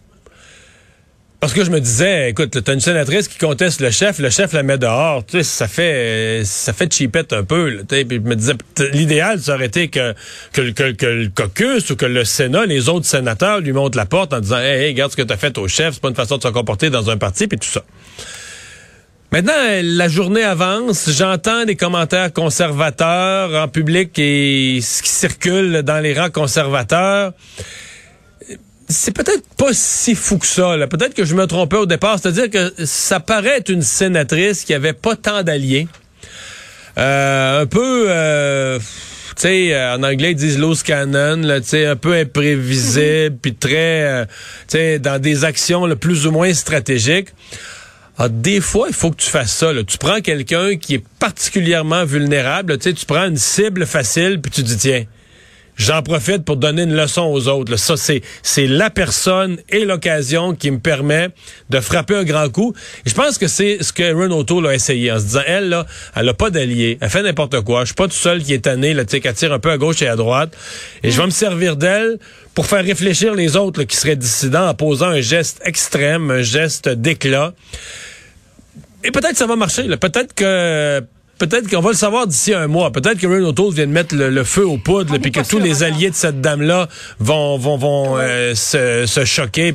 Parce 1.46 1.54
que 1.54 1.64
je 1.64 1.70
me 1.70 1.80
disais, 1.80 2.32
écoute, 2.32 2.60
t'as 2.64 2.74
une 2.74 2.80
sénatrice 2.80 3.28
qui 3.28 3.38
conteste 3.38 3.80
le 3.80 3.92
chef, 3.92 4.18
le 4.18 4.32
chef 4.32 4.52
la 4.54 4.64
met 4.64 4.80
dehors, 4.80 5.24
tu 5.24 5.38
sais, 5.38 5.44
ça 5.44 5.68
fait, 5.68 6.42
ça 6.44 6.74
fait 6.74 6.92
cheapette 6.92 7.34
un 7.34 7.44
peu, 7.44 7.70
là, 7.70 7.84
puis 7.88 8.04
je 8.10 8.18
me 8.18 8.36
disais, 8.36 8.54
l'idéal, 8.94 9.40
ça 9.40 9.54
aurait 9.54 9.68
été 9.68 9.90
que, 9.90 10.16
que, 10.54 10.72
que, 10.72 10.92
que 10.94 11.06
le 11.06 11.28
caucus 11.30 11.88
ou 11.92 11.96
que 11.96 12.08
le 12.08 12.26
Sénat, 12.26 12.66
les 12.66 12.90
autres 12.90 13.06
sénateurs 13.06 13.60
lui 13.60 13.74
montrent 13.74 13.96
la 13.96 14.08
porte 14.08 14.34
en 14.34 14.40
disant, 14.40 14.58
hey, 14.58 14.86
hey, 14.86 14.88
regarde 14.94 15.12
ce 15.12 15.18
que 15.18 15.22
t'as 15.22 15.38
fait 15.38 15.56
au 15.60 15.68
chef, 15.68 15.94
c'est 15.94 16.02
pas 16.02 16.10
une 16.10 16.16
façon 16.16 16.38
de 16.38 16.42
se 16.42 16.48
comporter 16.48 16.90
dans 16.90 17.12
un 17.12 17.18
parti, 17.18 17.46
puis 17.46 17.60
tout 17.60 17.70
ça. 17.70 17.84
Maintenant, 19.32 19.54
la 19.84 20.08
journée 20.08 20.44
avance, 20.44 21.12
j'entends 21.12 21.66
des 21.66 21.76
commentaires 21.76 22.34
conservateurs 22.34 23.54
en 23.54 23.68
public 23.68 24.18
et 24.18 24.80
ce 24.82 25.04
qui 25.04 25.10
circule 25.10 25.84
dans 25.84 26.00
les 26.00 26.20
rangs 26.20 26.32
conservateurs 26.32 27.34
c'est 28.88 29.12
peut-être 29.16 29.44
pas 29.58 29.74
si 29.74 30.16
fou 30.16 30.38
que 30.38 30.46
ça. 30.46 30.76
Peut-être 30.90 31.14
que 31.14 31.26
je 31.26 31.36
me 31.36 31.48
trompais 31.48 31.78
au 31.78 31.86
départ. 31.86 32.20
C'est-à-dire 32.20 32.50
que 32.50 32.86
ça 32.86 33.20
paraît 33.20 33.58
être 33.58 33.70
une 33.70 33.82
sénatrice 33.82 34.64
qui 34.64 34.74
avait 34.74 34.94
pas 34.94 35.16
tant 35.16 35.44
d'alliés. 35.44 35.88
Euh, 36.98 37.62
un 37.62 37.66
peu, 37.66 38.06
euh, 38.08 38.80
tu 38.80 38.86
sais, 39.36 39.74
euh, 39.74 39.96
en 39.96 40.04
anglais 40.04 40.32
ils 40.32 40.36
disent 40.36 40.58
loose 40.58 40.82
cannon, 40.82 41.42
tu 41.60 41.64
sais, 41.64 41.86
un 41.88 41.98
peu 41.98 42.14
imprévisible, 42.14 43.36
puis 43.42 43.54
très, 43.54 44.04
euh, 44.04 44.26
tu 44.26 44.78
sais, 44.78 45.00
dans 45.00 45.20
des 45.22 45.44
actions 45.44 45.86
là, 45.86 45.98
plus 45.98 46.26
ou 46.26 46.32
moins 46.32 46.54
stratégiques. 46.54 47.30
Ah, 48.18 48.30
des 48.30 48.62
fois, 48.62 48.88
il 48.88 48.96
faut 48.96 49.12
que 49.12 49.18
tu 49.18 49.30
fasses 49.30 49.52
ça. 49.52 49.74
là. 49.74 49.84
Tu 49.84 49.98
prends 49.98 50.22
quelqu'un 50.22 50.78
qui 50.78 50.94
est 50.96 51.04
particulièrement 51.20 52.06
vulnérable, 52.06 52.78
tu 52.78 52.94
tu 52.94 53.06
prends 53.06 53.26
une 53.26 53.36
cible 53.36 53.86
facile, 53.86 54.40
puis 54.42 54.52
tu 54.52 54.64
dis 54.64 54.78
tiens. 54.78 55.04
J'en 55.78 56.02
profite 56.02 56.46
pour 56.46 56.58
donner 56.58 56.84
une 56.84 56.96
leçon 56.96 57.24
aux 57.24 57.48
autres. 57.48 57.76
Ça, 57.76 57.98
c'est, 57.98 58.22
c'est 58.44 58.68
la 58.68 58.90
personne 58.90 59.58
et 59.70 59.84
l'occasion 59.84 60.56
qui 60.56 60.72
me 60.72 60.80
permet 60.80 61.30
de 61.70 61.80
frapper 61.80 62.16
un 62.16 62.24
grand 62.24 62.50
coup. 62.50 62.74
Je 63.06 63.14
pense 63.14 63.38
que 63.38 63.48
c'est 63.48 63.84
ce 63.84 63.92
que 63.92 64.04
Erin 64.04 64.32
O'Toole 64.32 64.68
a 64.68 64.74
essayé 64.74 65.12
en 65.12 65.20
se 65.20 65.26
disant, 65.26 65.42
elle, 65.46 65.70
là, 65.70 65.86
elle 66.16 66.30
a 66.30 66.34
pas 66.34 66.50
d'allié. 66.50 66.98
Elle 67.02 67.10
fait 67.10 67.24
n'importe 67.24 67.62
quoi. 67.62 67.82
Je 67.82 67.88
suis 67.88 67.96
pas 67.96 68.08
tout 68.08 68.14
seul 68.14 68.42
qui 68.42 68.54
est 68.54 68.60
tanné, 68.60 68.94
là, 68.94 69.04
tu 69.04 69.12
sais, 69.12 69.20
qui 69.20 69.34
tire 69.34 69.52
un 69.52 69.60
peu 69.60 69.72
à 69.72 69.78
gauche 69.78 70.02
et 70.02 70.08
à 70.08 70.16
droite. 70.16 70.56
Et 71.04 71.12
je 71.12 71.18
vais 71.20 71.26
me 71.26 71.32
servir 71.32 71.76
d'elle 71.76 72.20
pour 72.54 72.68
faire 72.68 72.84
réfléchir 72.84 73.36
les 73.36 73.58
autres 73.58 73.84
qui 73.84 73.98
seraient 73.98 74.16
dissidents 74.16 74.68
en 74.70 74.74
posant 74.74 75.08
un 75.08 75.22
geste 75.22 75.62
extrême, 75.66 76.32
un 76.32 76.42
geste 76.42 76.88
d'éclat. 76.88 77.54
Et 79.04 79.12
peut-être 79.12 79.38
ça 79.38 79.46
va 79.46 79.56
marcher. 79.56 79.84
Peut-être 79.98 80.34
que 80.34 81.04
peut-être 81.38 81.70
qu'on 81.70 81.82
va 81.82 81.92
le 81.92 81.96
savoir 81.96 82.28
d'ici 82.28 82.54
un 82.54 82.68
mois. 82.68 82.92
Peut-être 82.92 83.20
que 83.20 83.28
Ray 83.28 83.42
O'Toole 83.42 83.74
vient 83.74 83.88
de 83.88 83.92
mettre 83.92 84.16
le, 84.16 84.30
le 84.30 84.44
feu 84.44 84.66
aux 84.66 84.78
poudres, 84.78 85.14
On 85.16 85.20
puis 85.20 85.32
que 85.32 85.42
tous 85.48 85.60
les 85.60 85.84
encore. 85.84 85.96
alliés 85.96 86.10
de 86.10 86.16
cette 86.16 86.42
dame-là 86.42 86.88
vont 87.20 87.58
vont 87.58 87.78
vont 87.78 88.18
euh, 88.18 88.56
se, 88.56 89.06
se 89.06 89.26
choquer. 89.26 89.74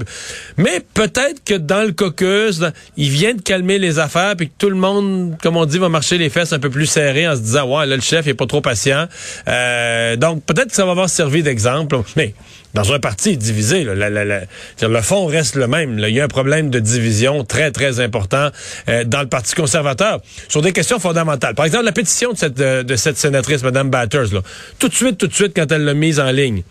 Mais 0.56 0.80
peut-être 0.94 1.44
que 1.44 1.54
dans 1.54 1.82
le 1.86 1.92
caucus, 1.92 2.58
dans- 2.58 2.72
il 2.96 3.10
vient 3.10 3.34
de 3.34 3.42
calmer 3.42 3.78
les 3.78 3.98
affaires, 3.98 4.36
puis 4.36 4.48
que 4.48 4.54
tout 4.58 4.70
le 4.70 4.76
monde, 4.76 5.36
comme 5.42 5.56
on 5.56 5.64
dit, 5.66 5.78
va 5.78 5.88
marcher 5.88 6.18
les 6.18 6.30
fesses 6.30 6.52
un 6.52 6.58
peu 6.58 6.70
plus 6.70 6.86
serrées 6.86 7.28
en 7.28 7.36
se 7.36 7.40
disant 7.40 7.64
ouais 7.68 7.86
là 7.86 7.96
le 7.96 8.02
chef 8.02 8.26
il 8.26 8.30
est 8.30 8.34
pas 8.34 8.46
trop 8.46 8.60
patient. 8.60 9.06
Euh, 9.48 10.16
donc 10.16 10.44
peut-être 10.44 10.68
que 10.68 10.74
ça 10.74 10.84
va 10.84 10.92
avoir 10.92 11.08
servi 11.10 11.42
d'exemple. 11.42 11.98
Mais 12.16 12.34
dans 12.74 12.92
un 12.92 12.98
parti 13.00 13.36
divisé, 13.36 13.84
là, 13.84 13.94
la- 14.10 14.24
la- 14.24 14.40
le 14.82 15.00
fond 15.02 15.26
reste 15.26 15.56
le 15.56 15.66
même. 15.66 15.98
là. 15.98 16.08
Il 16.08 16.14
y 16.14 16.20
a 16.20 16.24
un 16.24 16.28
problème 16.28 16.70
de 16.70 16.78
division 16.78 17.44
très, 17.44 17.70
très 17.72 18.00
important 18.00 18.50
euh, 18.88 19.04
dans 19.04 19.20
le 19.22 19.28
Parti 19.28 19.54
conservateur 19.54 20.20
sur 20.48 20.62
des 20.62 20.72
questions 20.72 20.98
fondamentales. 21.00 21.54
Par 21.54 21.64
exemple, 21.66 21.84
la 21.84 21.92
pétition 21.92 22.32
de 22.32 22.38
cette, 22.38 22.60
euh, 22.60 22.82
de 22.82 22.96
cette 22.96 23.16
sénatrice, 23.18 23.62
Mme 23.62 23.90
Batters, 23.90 24.32
là, 24.32 24.40
tout 24.78 24.88
de 24.88 24.94
suite, 24.94 25.18
tout 25.18 25.26
de 25.26 25.34
suite, 25.34 25.52
quand 25.54 25.70
elle 25.72 25.84
l'a 25.84 25.94
mise 25.94 26.20
en 26.20 26.30
ligne, 26.30 26.62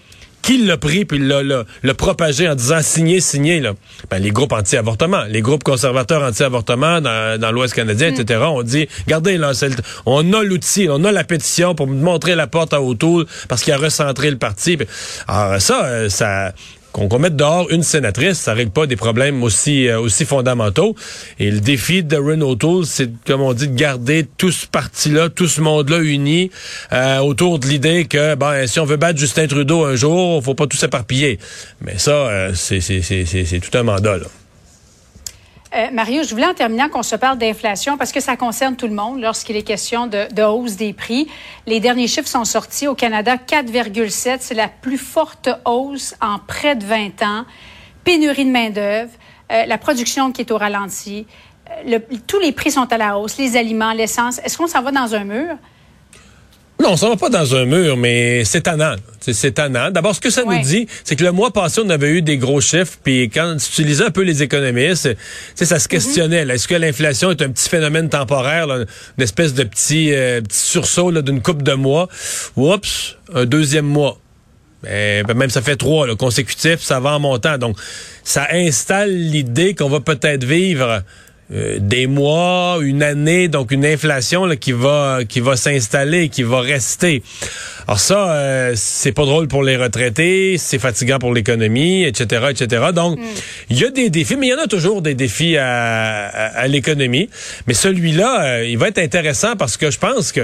qui 0.41 0.65
l'a 0.65 0.77
pris 0.77 1.05
puis 1.05 1.19
l'a, 1.19 1.43
l'a, 1.43 1.63
l'a 1.84 1.93
propagé 1.93 2.48
en 2.48 2.55
disant 2.55 2.81
signé, 2.81 3.19
signé, 3.19 3.60
là? 3.60 3.74
Ben, 4.10 4.19
les 4.19 4.31
groupes 4.31 4.53
anti-avortement, 4.53 5.24
les 5.29 5.41
groupes 5.41 5.63
conservateurs 5.63 6.24
anti-avortement 6.24 7.01
dans, 7.01 7.39
dans 7.39 7.51
l'Ouest 7.51 7.74
canadien, 7.74 8.13
etc. 8.13 8.41
On 8.48 8.63
dit, 8.63 8.88
regardez, 9.05 9.38
là, 9.38 9.53
c'est 9.53 9.69
le- 9.69 9.75
on 10.05 10.34
a 10.34 10.41
l'outil, 10.43 10.88
on 10.89 11.03
a 11.03 11.12
la 11.12 11.24
pétition 11.24 11.75
pour 11.75 11.88
montrer 11.88 12.36
la 12.36 12.48
porte 12.48 12.74
à 12.74 12.81
O'Toole 12.81 13.25
parce 13.48 13.63
qu'il 13.63 13.74
a 13.74 13.77
recentré 13.77 14.31
le 14.31 14.38
parti. 14.38 14.77
Alors, 15.27 15.62
ça, 15.62 15.86
euh, 15.86 16.10
ça, 16.10 16.53
qu'on 17.00 17.08
qu'on 17.08 17.20
mette 17.20 17.36
dehors 17.36 17.70
une 17.72 17.84
sénatrice, 17.84 18.38
ça 18.38 18.53
règle 18.53 18.72
pas 18.72 18.86
des 18.86 18.96
problèmes 18.96 19.41
aussi 19.44 19.88
euh, 19.88 20.00
aussi 20.00 20.25
fondamentaux. 20.25 20.96
Et 21.39 21.50
le 21.51 21.60
défi 21.60 22.03
de 22.03 22.18
Ren 22.18 22.41
O'Toole, 22.41 22.86
c'est, 22.86 23.10
comme 23.25 23.41
on 23.41 23.53
dit, 23.53 23.68
de 23.68 23.75
garder 23.75 24.25
tout 24.38 24.51
ce 24.51 24.68
parti-là, 24.68 25.29
tout 25.29 25.48
ce 25.48 25.62
monde-là 25.62 26.00
uni 26.00 26.51
euh, 26.94 27.20
autour 27.20 27.60
de 27.60 27.68
l'idée 27.68 28.06
que, 28.06 28.36
ben, 28.36 28.68
si 28.68 28.79
on 28.79 28.86
veut 28.86 28.98
battre 28.98 29.20
Justin 29.20 29.48
Trudeau 29.48 29.86
un 29.86 29.96
jour, 29.96 30.44
faut 30.44 30.56
pas 30.56 30.68
tout 30.68 30.77
s'éparpiller. 30.77 31.39
Mais 31.82 31.98
ça, 31.98 32.12
euh, 32.12 32.51
c'est 32.53 32.82
c'est- 32.82 33.01
c'est- 33.01 33.25
c'est- 33.25 33.46
c'est 33.46 33.60
tout 33.60 33.75
un 33.77 33.84
mandat. 33.84 34.18
Euh, 35.76 35.92
Mario, 35.92 36.24
je 36.24 36.32
voulais 36.32 36.48
en 36.48 36.54
terminant 36.56 36.90
qu'on 36.90 37.04
se 37.04 37.16
parle 37.16 37.38
d'inflation 37.38 37.96
parce 37.96 38.12
que 38.12 38.20
ça 38.20 38.36
concerne 38.36 38.76
tout 38.76 38.88
le 38.88 38.94
monde 38.94 39.22
lorsqu'il 39.22 39.56
est 39.56 39.64
question 39.64 40.08
de, 40.08 40.42
hausse 40.42 40.76
des 40.78 40.94
prix. 40.94 41.28
Les 41.68 41.80
derniers 41.80 42.08
chiffres 42.08 42.28
sont 42.28 42.46
sortis 42.46 42.88
au 42.88 42.96
Canada, 42.96 43.36
4,7. 43.36 44.38
C'est 44.40 44.56
la 44.56 44.68
plus 44.68 44.98
forte 44.98 45.50
hausse 45.66 46.16
en 46.22 46.40
près 46.40 46.76
de 46.76 46.84
20 46.84 47.22
ans. 47.22 47.46
Pénurie 48.04 48.46
de 48.46 48.52
main-d'œuvre, 48.52 49.12
euh, 49.52 49.66
la 49.68 49.78
production 49.78 50.32
qui 50.32 50.42
est 50.42 50.52
au 50.52 50.58
ralenti. 50.58 51.28
Euh, 51.86 52.00
tous 52.26 52.40
les 52.40 52.52
prix 52.52 52.72
sont 52.72 52.92
à 52.92 52.98
la 52.98 53.20
hausse, 53.20 53.38
les 53.38 53.56
aliments, 53.56 53.94
l'essence. 53.94 54.40
Est-ce 54.40 54.58
qu'on 54.58 54.68
s'en 54.68 54.82
va 54.82 54.92
dans 54.92 55.14
un 55.14 55.24
mur? 55.24 55.56
Non, 56.82 56.92
on 56.94 56.98
s'en 56.98 57.10
va 57.10 57.18
pas 57.18 57.30
dans 57.30 57.56
un 57.56 57.66
mur, 57.66 57.98
mais 57.98 58.46
c'est 58.46 58.62
tannant. 58.62 58.96
C'est- 59.20 59.52
tannant. 59.52 59.92
D'abord, 59.92 60.16
ce 60.16 60.22
que 60.22 60.30
ça 60.30 60.46
Ouais. 60.46 60.58
nous 60.60 60.64
dit, 60.64 60.88
c'est 61.04 61.18
que 61.18 61.26
le 61.26 61.34
mois 61.34 61.52
passé, 61.52 61.82
on 61.84 61.90
avait 61.90 62.10
eu 62.10 62.22
des 62.22 62.38
gros 62.38 62.62
chiffres, 62.62 62.98
puis 63.04 63.30
quand 63.30 63.58
tu 63.76 63.84
lisais 63.84 64.06
un 64.06 64.12
peu 64.12 64.22
les 64.22 64.42
économistes, 64.44 65.10
ça 65.56 65.78
se 65.78 65.88
questionnait. 65.90 66.46
là. 66.46 66.54
Est-ce 66.56 66.70
que 66.70 66.76
l'inflation 66.76 67.32
est 67.32 67.42
un 67.42 67.50
petit 67.50 67.68
phénomène 67.68 68.08
temporaire, 68.08 68.66
là, 68.66 68.86
une 69.18 69.24
espèce 69.24 69.54
de 69.54 69.64
petit, 69.64 70.14
euh, 70.14 70.40
petit 70.42 70.58
sursaut 70.58 71.12
d'une 71.22 71.42
coupe 71.42 71.64
de 71.64 71.74
mois? 71.74 72.08
Oups, 72.56 73.18
un 73.34 73.46
deuxième 73.46 73.86
mois. 73.86 74.18
Ben, 74.82 75.26
ben, 75.26 75.34
même 75.36 75.50
ça 75.50 75.62
fait 75.62 75.76
trois 75.76 76.08
là, 76.08 76.16
consécutifs, 76.16 76.80
ça 76.82 77.02
va 77.02 77.12
en 77.12 77.20
montant. 77.20 77.58
Donc, 77.58 77.78
ça 78.24 78.48
installe 78.54 79.14
l'idée 79.14 79.76
qu'on 79.76 79.90
va 79.90 80.00
peut-être 80.00 80.46
vivre 80.46 81.04
euh, 81.51 81.79
des 81.79 82.06
mois, 82.06 82.77
une 82.82 83.01
année, 83.01 83.48
donc 83.48 83.72
une 83.72 83.86
inflation 83.86 84.48
qui 84.56 84.72
va 84.72 85.22
qui 85.27 85.39
va 85.39 85.56
s'installer, 85.56 86.29
qui 86.29 86.44
va 86.44 86.62
rester. 86.62 87.24
Alors 87.89 88.00
ça, 88.00 88.34
euh, 88.34 88.74
c'est 88.75 89.13
pas 89.13 89.25
drôle 89.25 89.48
pour 89.48 89.63
les 89.63 89.75
retraités, 89.75 90.60
c'est 90.60 90.77
fatigant 90.77 91.17
pour 91.17 91.34
l'économie, 91.34 92.03
etc., 92.03 92.46
etc. 92.51 92.84
Donc, 92.93 93.17
il 93.72 93.79
y 93.79 93.84
a 93.84 93.89
des 93.89 94.12
défis, 94.12 94.36
mais 94.36 94.46
il 94.46 94.50
y 94.51 94.53
en 94.53 94.63
a 94.63 94.67
toujours 94.67 95.01
des 95.01 95.15
défis 95.15 95.58
à, 95.58 96.27
à, 96.27 96.46
à 96.60 96.67
l'économie. 96.67 97.31
Mais 97.65 97.74
celui-là, 97.74 98.43
euh, 98.43 98.65
il 98.67 98.77
va 98.77 98.89
être 98.89 99.00
intéressant 99.00 99.55
parce 99.55 99.75
que 99.75 99.89
je 99.89 99.98
pense 99.98 100.31
que, 100.31 100.41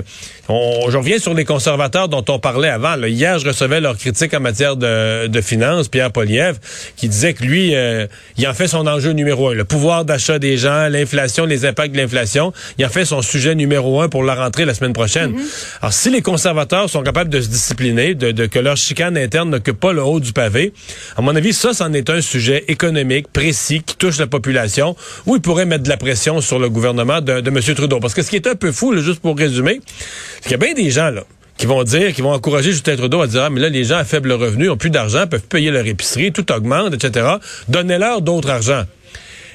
on, 0.49 0.89
je 0.89 0.97
reviens 0.97 1.19
sur 1.19 1.35
les 1.35 1.45
conservateurs 1.45 2.09
dont 2.09 2.25
on 2.29 2.39
parlait 2.39 2.69
avant. 2.69 2.95
là. 2.95 3.07
Hier, 3.07 3.37
je 3.37 3.45
recevais 3.45 3.79
leur 3.79 3.95
critique 3.95 4.33
en 4.33 4.39
matière 4.39 4.75
de, 4.75 5.27
de 5.27 5.41
finances, 5.41 5.87
Pierre 5.87 6.11
Poliev, 6.11 6.57
qui 6.97 7.09
disait 7.09 7.35
que 7.35 7.43
lui, 7.43 7.75
euh, 7.75 8.07
il 8.37 8.47
en 8.47 8.55
fait 8.55 8.67
son 8.67 8.87
enjeu 8.87 9.11
numéro 9.11 9.49
un. 9.49 9.53
Le 9.53 9.65
pouvoir 9.65 10.03
d'achat 10.03 10.39
des 10.39 10.57
gens, 10.57 10.87
l'inflation, 10.87 11.45
les 11.45 11.65
impacts 11.67 11.93
de 11.93 11.97
l'inflation, 11.97 12.53
il 12.79 12.85
en 12.87 12.89
fait 12.89 13.05
son 13.05 13.21
sujet 13.21 13.53
numéro 13.53 14.01
un 14.01 14.09
pour 14.09 14.23
la 14.23 14.33
rentrée 14.33 14.65
la 14.65 14.73
semaine 14.73 14.93
prochaine. 14.93 15.35
Alors, 15.83 15.93
si 15.93 16.09
les 16.09 16.23
conservateurs 16.23 16.89
sont 16.89 17.03
capables 17.03 17.29
de 17.29 17.34
se 17.41 17.47
discipliner, 17.47 18.15
de, 18.15 18.31
de 18.31 18.45
que 18.45 18.59
leur 18.59 18.77
chicane 18.77 19.17
interne 19.17 19.49
n'occupe 19.49 19.79
pas 19.79 19.93
le 19.93 20.03
haut 20.03 20.19
du 20.19 20.33
pavé, 20.33 20.73
à 21.15 21.21
mon 21.21 21.35
avis, 21.35 21.53
ça, 21.53 21.73
c'en 21.73 21.93
est 21.93 22.09
un 22.09 22.21
sujet 22.21 22.65
économique 22.67 23.27
précis 23.31 23.81
qui 23.85 23.95
touche 23.95 24.17
la 24.17 24.27
population, 24.27 24.95
où 25.25 25.35
il 25.35 25.41
pourrait 25.41 25.65
mettre 25.65 25.83
de 25.83 25.89
la 25.89 25.97
pression 25.97 26.41
sur 26.41 26.59
le 26.59 26.69
gouvernement 26.69 27.21
de, 27.21 27.41
de 27.41 27.49
M. 27.49 27.59
Trudeau. 27.75 27.99
Parce 27.99 28.13
que 28.13 28.21
ce 28.21 28.29
qui 28.29 28.35
est 28.35 28.47
un 28.47 28.55
peu 28.55 28.71
fou, 28.71 28.95
juste 28.97 29.19
pour 29.19 29.37
résumer, 29.37 29.81
c'est 30.35 30.43
qu'il 30.43 30.51
y 30.51 30.55
a 30.55 30.57
bien 30.57 30.73
des 30.73 30.91
gens, 30.91 31.09
là, 31.09 31.23
qui 31.57 31.65
vont 31.65 31.83
dire, 31.83 32.13
qui 32.13 32.21
vont 32.21 32.33
encourager 32.33 32.71
Justin 32.71 32.95
Trudeau 32.95 33.21
à 33.21 33.27
dire, 33.27 33.43
ah, 33.43 33.49
mais 33.49 33.61
là, 33.61 33.69
les 33.69 33.85
gens 33.85 33.97
à 33.97 34.03
faible 34.03 34.31
revenu 34.33 34.69
ont 34.69 34.77
plus 34.77 34.89
d'argent, 34.89 35.25
peuvent 35.27 35.47
payer 35.47 35.71
leur 35.71 35.85
épicerie, 35.85 36.31
tout 36.31 36.51
augmente, 36.51 36.93
etc. 36.93 37.27
Donnez-leur 37.69 38.21
d'autres 38.21 38.49
argent. 38.49 38.83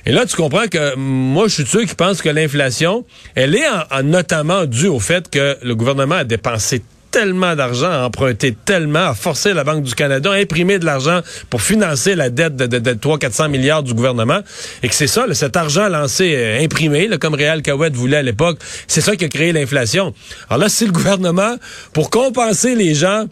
Et 0.07 0.13
là, 0.13 0.25
tu 0.25 0.35
comprends 0.35 0.67
que 0.67 0.95
moi, 0.97 1.47
je 1.49 1.55
suis 1.55 1.65
de 1.65 1.69
ceux 1.69 1.85
qui 1.85 1.95
pensent 1.95 2.23
que 2.23 2.31
l'inflation, 2.31 3.05
elle 3.35 3.55
est 3.55 3.69
en 3.91 4.03
notamment 4.03 4.65
due 4.65 4.89
au 4.89 4.99
fait 4.99 5.29
que 5.29 5.59
le 5.63 5.75
gouvernement 5.75 6.17
a 6.17 6.25
dépensé 6.25 6.83
tellement 7.11 7.57
d'argent, 7.57 8.05
emprunté 8.05 8.55
tellement, 8.65 9.09
a 9.11 9.15
forcé 9.15 9.53
la 9.53 9.65
Banque 9.65 9.83
du 9.83 9.95
Canada 9.95 10.31
à 10.33 10.35
imprimer 10.35 10.79
de 10.79 10.85
l'argent 10.85 11.21
pour 11.49 11.63
financer 11.63 12.15
la 12.15 12.31
dette 12.31 12.57
de, 12.57 12.67
de, 12.67 12.79
de 12.79 12.93
300-400 12.93 13.49
milliards 13.51 13.83
du 13.83 13.95
gouvernement. 13.95 14.41
Et 14.83 14.89
que 14.89 14.95
c'est 14.95 15.07
ça, 15.07 15.27
cet 15.33 15.57
argent 15.57 15.89
lancé, 15.89 16.35
euh, 16.37 16.63
imprimé, 16.63 17.09
là, 17.09 17.19
comme 17.19 17.35
Réal 17.35 17.63
Cahouette 17.63 17.95
voulait 17.95 18.19
à 18.19 18.23
l'époque, 18.23 18.59
c'est 18.87 19.01
ça 19.01 19.17
qui 19.17 19.25
a 19.25 19.29
créé 19.29 19.53
l'inflation. 19.53 20.15
Alors 20.49 20.61
là, 20.61 20.69
si 20.69 20.87
le 20.87 20.93
gouvernement, 20.93 21.57
pour 21.93 22.11
compenser 22.11 22.75
les 22.75 22.95
gens 22.95 23.27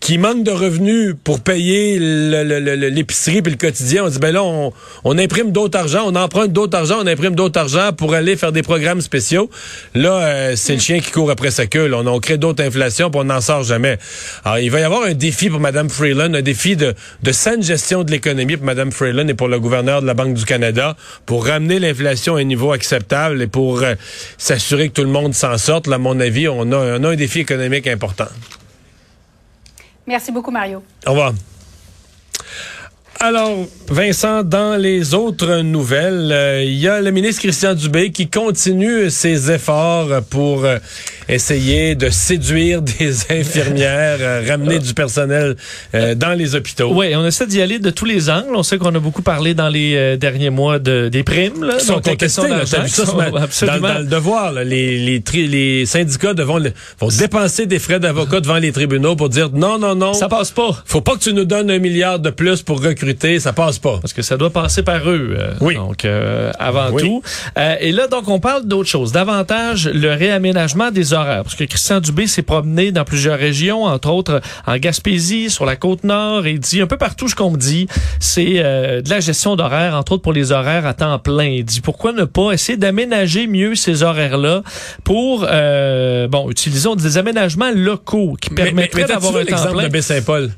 qui 0.00 0.18
manquent 0.18 0.44
de 0.44 0.50
revenus 0.50 1.14
pour 1.24 1.40
payer 1.40 1.98
l'épicerie 1.98 3.42
puis 3.42 3.52
le 3.52 3.58
quotidien, 3.58 4.04
on 4.04 4.08
dit 4.08 4.18
ben 4.18 4.32
là 4.32 4.42
on, 4.42 5.18
imprime 5.18 5.52
d'autres 5.52 5.78
argent, 5.78 6.04
on 6.06 6.14
emprunte 6.14 6.52
d'autres 6.52 6.76
argent, 6.76 6.96
on 7.02 7.06
imprime 7.06 7.34
d'autres 7.34 7.58
argent 7.58 7.92
pour 7.96 8.14
aller 8.14 8.36
faire 8.36 8.52
des 8.52 8.62
programmes 8.62 9.00
spéciaux. 9.00 9.50
Là, 9.94 10.20
euh, 10.20 10.52
c'est 10.56 10.74
le 10.74 10.80
chien 10.80 11.00
qui 11.00 11.10
court 11.10 11.30
après 11.30 11.50
sa 11.50 11.66
queue. 11.66 11.90
On, 11.94 12.20
crée 12.20 12.38
d'autres 12.38 12.62
inflations, 12.62 13.10
puis 13.10 13.20
on 13.20 13.24
n'en 13.24 13.40
sort 13.40 13.62
jamais. 13.62 13.98
Alors, 14.44 14.58
il 14.58 14.70
va 14.70 14.80
y 14.80 14.82
avoir 14.82 15.02
un 15.04 15.14
défi 15.14 15.48
pour 15.48 15.60
Mme 15.60 15.88
Freeland, 15.88 16.34
un 16.34 16.42
défi 16.42 16.76
de, 16.76 16.94
saine 17.32 17.62
gestion 17.62 18.04
de 18.04 18.10
l'économie 18.10 18.56
pour 18.56 18.66
Mme 18.66 18.92
Freeland 18.92 19.28
et 19.28 19.34
pour 19.34 19.48
le 19.48 19.58
gouverneur 19.58 20.02
de 20.02 20.06
la 20.06 20.14
Banque 20.14 20.34
du 20.34 20.44
Canada 20.44 20.96
pour 21.24 21.46
ramener 21.46 21.78
l'inflation 21.78 22.36
à 22.36 22.40
un 22.40 22.44
niveau 22.44 22.72
acceptable 22.72 23.42
et 23.42 23.46
pour 23.46 23.82
euh, 23.82 23.94
s'assurer 24.38 24.88
que 24.88 24.94
tout 24.94 25.04
le 25.04 25.10
monde 25.10 25.34
s'en 25.34 25.58
sorte. 25.58 25.86
Là, 25.86 25.96
à 25.96 25.98
mon 25.98 26.20
avis, 26.20 26.48
on 26.48 26.72
a, 26.72 26.98
on 26.98 27.04
a 27.04 27.08
un 27.08 27.16
défi 27.16 27.40
économique 27.40 27.86
important. 27.86 28.28
Merci 30.06 30.32
beaucoup, 30.32 30.50
Mario. 30.50 30.82
Au 31.06 31.10
revoir. 31.10 31.32
Alors, 33.18 33.66
Vincent, 33.88 34.42
dans 34.42 34.76
les 34.76 35.14
autres 35.14 35.62
nouvelles, 35.62 36.30
euh, 36.30 36.62
il 36.62 36.74
y 36.74 36.86
a 36.86 37.00
le 37.00 37.10
ministre 37.10 37.40
Christian 37.40 37.74
Dubé 37.74 38.12
qui 38.12 38.28
continue 38.28 39.08
ses 39.08 39.50
efforts 39.50 40.22
pour 40.28 40.64
euh, 40.64 40.78
essayer 41.28 41.94
de 41.94 42.08
séduire 42.10 42.82
des 42.98 43.20
infirmières, 43.30 44.18
euh, 44.20 44.42
ramener 44.48 44.78
du 44.78 44.94
personnel 44.94 45.56
euh, 45.94 46.14
dans 46.14 46.32
les 46.32 46.54
hôpitaux. 46.54 46.90
Oui, 46.94 47.14
on 47.16 47.24
essaie 47.26 47.46
d'y 47.46 47.60
aller 47.60 47.78
de 47.78 47.90
tous 47.90 48.04
les 48.04 48.30
angles. 48.30 48.54
On 48.54 48.62
sait 48.62 48.78
qu'on 48.78 48.94
a 48.94 48.98
beaucoup 48.98 49.22
parlé 49.22 49.54
dans 49.54 49.68
les 49.68 49.94
euh, 49.96 50.16
derniers 50.16 50.50
mois 50.50 50.78
de, 50.78 51.08
des 51.08 51.22
primes. 51.22 51.64
Là, 51.64 51.76
Qui 51.78 51.86
sont 51.86 52.00
contestés, 52.00 52.48
là, 52.48 52.66
ça 52.66 52.78
dans, 53.66 53.80
dans 53.80 53.98
le 53.98 54.04
devoir. 54.06 54.52
là, 54.52 54.64
les, 54.64 54.98
les, 54.98 55.20
tri- 55.20 55.46
les 55.48 55.86
syndicats 55.86 56.34
devront, 56.34 56.60
vont 57.00 57.08
dépenser 57.08 57.66
des 57.66 57.78
frais 57.78 58.00
d'avocat 58.00 58.40
devant 58.40 58.56
les 58.58 58.72
tribunaux 58.72 59.16
pour 59.16 59.28
dire 59.28 59.50
non, 59.52 59.78
non, 59.78 59.94
non, 59.94 60.12
Ça 60.14 60.28
passe 60.28 60.50
pas. 60.50 60.82
faut 60.84 61.00
pas 61.00 61.14
que 61.14 61.20
tu 61.20 61.32
nous 61.34 61.44
donnes 61.44 61.70
un 61.70 61.78
milliard 61.78 62.18
de 62.18 62.30
plus 62.30 62.62
pour 62.62 62.82
recruter, 62.82 63.40
ça 63.40 63.52
passe 63.52 63.78
pas. 63.78 63.98
Parce 64.00 64.12
que 64.12 64.22
ça 64.22 64.36
doit 64.36 64.50
passer 64.50 64.82
par 64.82 65.08
eux. 65.08 65.36
euh, 65.38 65.52
Oui. 65.60 65.74
Donc, 65.74 66.06
avant 66.58 66.90
Oui. 66.92 67.02
tout. 67.02 67.22
Et 67.80 67.92
là, 67.92 68.06
donc, 68.08 68.28
on 68.28 68.40
parle 68.40 68.66
d'autre 68.66 68.88
chose. 68.88 69.12
Davantage 69.12 69.88
le 69.92 70.10
réaménagement 70.14 70.90
des 70.90 71.14
horaires. 71.16 71.42
Parce 71.42 71.54
que 71.54 71.64
Christian 71.64 72.00
Dubé 72.00 72.26
s'est 72.26 72.42
promené 72.42 72.92
dans 72.92 73.04
plusieurs 73.04 73.38
régions, 73.38 73.84
entre 73.84 74.10
autres 74.10 74.40
en 74.66 74.76
Gaspésie, 74.76 75.50
sur 75.50 75.66
la 75.66 75.76
côte 75.76 76.04
nord, 76.04 76.46
et 76.46 76.52
il 76.52 76.60
dit 76.60 76.80
un 76.80 76.86
peu 76.86 76.96
partout 76.96 77.28
ce 77.28 77.34
qu'on 77.34 77.50
me 77.50 77.56
dit, 77.56 77.88
c'est 78.20 78.54
euh, 78.56 79.02
de 79.02 79.10
la 79.10 79.20
gestion 79.20 79.56
d'horaires, 79.56 79.94
entre 79.94 80.12
autres 80.12 80.22
pour 80.22 80.32
les 80.32 80.52
horaires 80.52 80.86
à 80.86 80.94
temps 80.94 81.18
plein. 81.18 81.44
Il 81.44 81.64
dit 81.64 81.80
pourquoi 81.80 82.12
ne 82.12 82.24
pas 82.24 82.52
essayer 82.52 82.76
d'aménager 82.76 83.46
mieux 83.46 83.74
ces 83.74 84.02
horaires-là 84.02 84.62
pour, 85.04 85.46
euh, 85.48 86.28
bon, 86.28 86.50
utilisons 86.50 86.94
des 86.94 87.18
aménagements 87.18 87.72
locaux 87.74 88.36
qui 88.40 88.50
permettraient 88.50 89.04
d'avoir 89.04 89.36
un 89.36 89.44
temps 89.44 89.72
plein? 89.72 89.84
de 89.84 89.88
Baie-Saint-Paul? 89.88 90.50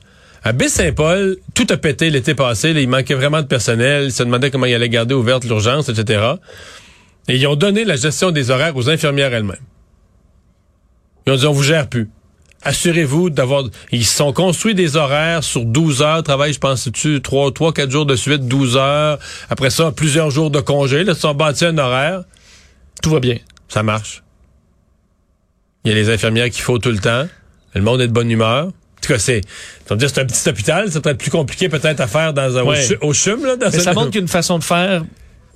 À 0.45 0.53
Baie-Saint-Paul, 0.53 1.37
tout 1.55 1.67
a 1.71 1.77
pété 1.77 2.11
l'été 2.11 2.35
passé. 2.35 2.73
là, 2.73 2.81
il 2.81 2.88
manquait 2.88 3.15
vraiment 3.15 3.43
de 3.43 3.47
personnel. 3.47 4.05
Ils 4.05 4.12
se 4.12 4.23
demandaient 4.23 4.50
comment 4.50 4.67
ils 4.67 4.75
allaient 4.75 4.88
garder 4.88 5.15
ouverte 5.15 5.45
l'urgence, 5.45 5.88
etc. 5.88 6.23
Et 7.29 7.37
ils 7.37 7.47
ont 7.47 7.57
donné 7.57 7.85
la 7.85 7.97
gestion 7.97 8.31
des 8.31 8.50
horaires 8.50 8.77
aux 8.77 8.88
infirmières 8.88 9.35
elles-mêmes. 9.35 9.57
Ils 11.29 11.33
ont 11.33 11.37
dit, 11.37 11.47
on 11.47 11.53
vous 11.53 11.63
gère 11.63 11.87
plus. 11.89 12.09
Assurez-vous 12.63 13.29
d'avoir... 13.29 13.65
Ils 13.93 14.07
se 14.07 14.17
sont 14.17 14.33
construits 14.33 14.75
des 14.75 14.97
horaires 14.97 15.45
sur 15.45 15.67
12 15.67 16.01
heures. 16.01 16.23
Travail, 16.23 16.55
je 16.55 16.59
pense, 16.59 16.89
tu 16.91 17.21
3, 17.21 17.53
3, 17.53 17.75
4 17.75 17.91
jours 17.91 18.07
de 18.07 18.17
suite, 18.17 18.49
12 18.49 18.79
heures. 18.79 19.19
Après 19.51 19.69
ça, 19.69 19.93
plusieurs 19.93 20.31
jours 20.31 20.51
de 20.51 20.61
congé. 20.61 21.05
Là, 21.05 21.13
ils 21.15 21.19
sont 21.19 21.35
bâtis 21.35 21.67
un 21.67 21.77
horaire. 21.77 22.23
Tout 23.03 23.11
va 23.11 23.21
bien. 23.21 23.37
Ça 23.69 23.83
marche. 23.83 24.23
Il 25.85 25.91
y 25.91 25.93
a 25.93 25.97
les 25.97 26.09
infirmières 26.09 26.49
qu'il 26.49 26.63
faut 26.63 26.79
tout 26.79 26.91
le 26.91 26.99
temps. 26.99 27.29
Le 27.75 27.83
monde 27.83 28.01
est 28.01 28.09
de 28.09 28.13
bonne 28.13 28.31
humeur. 28.31 28.69
En 28.69 29.01
tout 29.03 29.13
cas, 29.13 29.19
c'est, 29.19 29.43
dire, 29.43 30.09
c'est 30.09 30.21
un 30.21 30.25
petit 30.25 30.49
hôpital. 30.49 30.91
C'est 30.91 31.03
peut-être 31.03 31.19
plus 31.19 31.31
compliqué 31.31 31.69
peut-être 31.69 32.01
à 32.01 32.07
faire 32.07 32.33
dans 32.33 32.57
un, 32.57 32.63
au 32.63 32.73
au, 33.03 33.13
CHUM, 33.13 33.45
là. 33.45 33.57
Dans 33.57 33.71
Mais 33.71 33.81
ça 33.81 33.93
montre 33.93 34.11
qu'une 34.13 34.29
façon 34.29 34.59
de 34.59 34.65
faire 34.65 35.05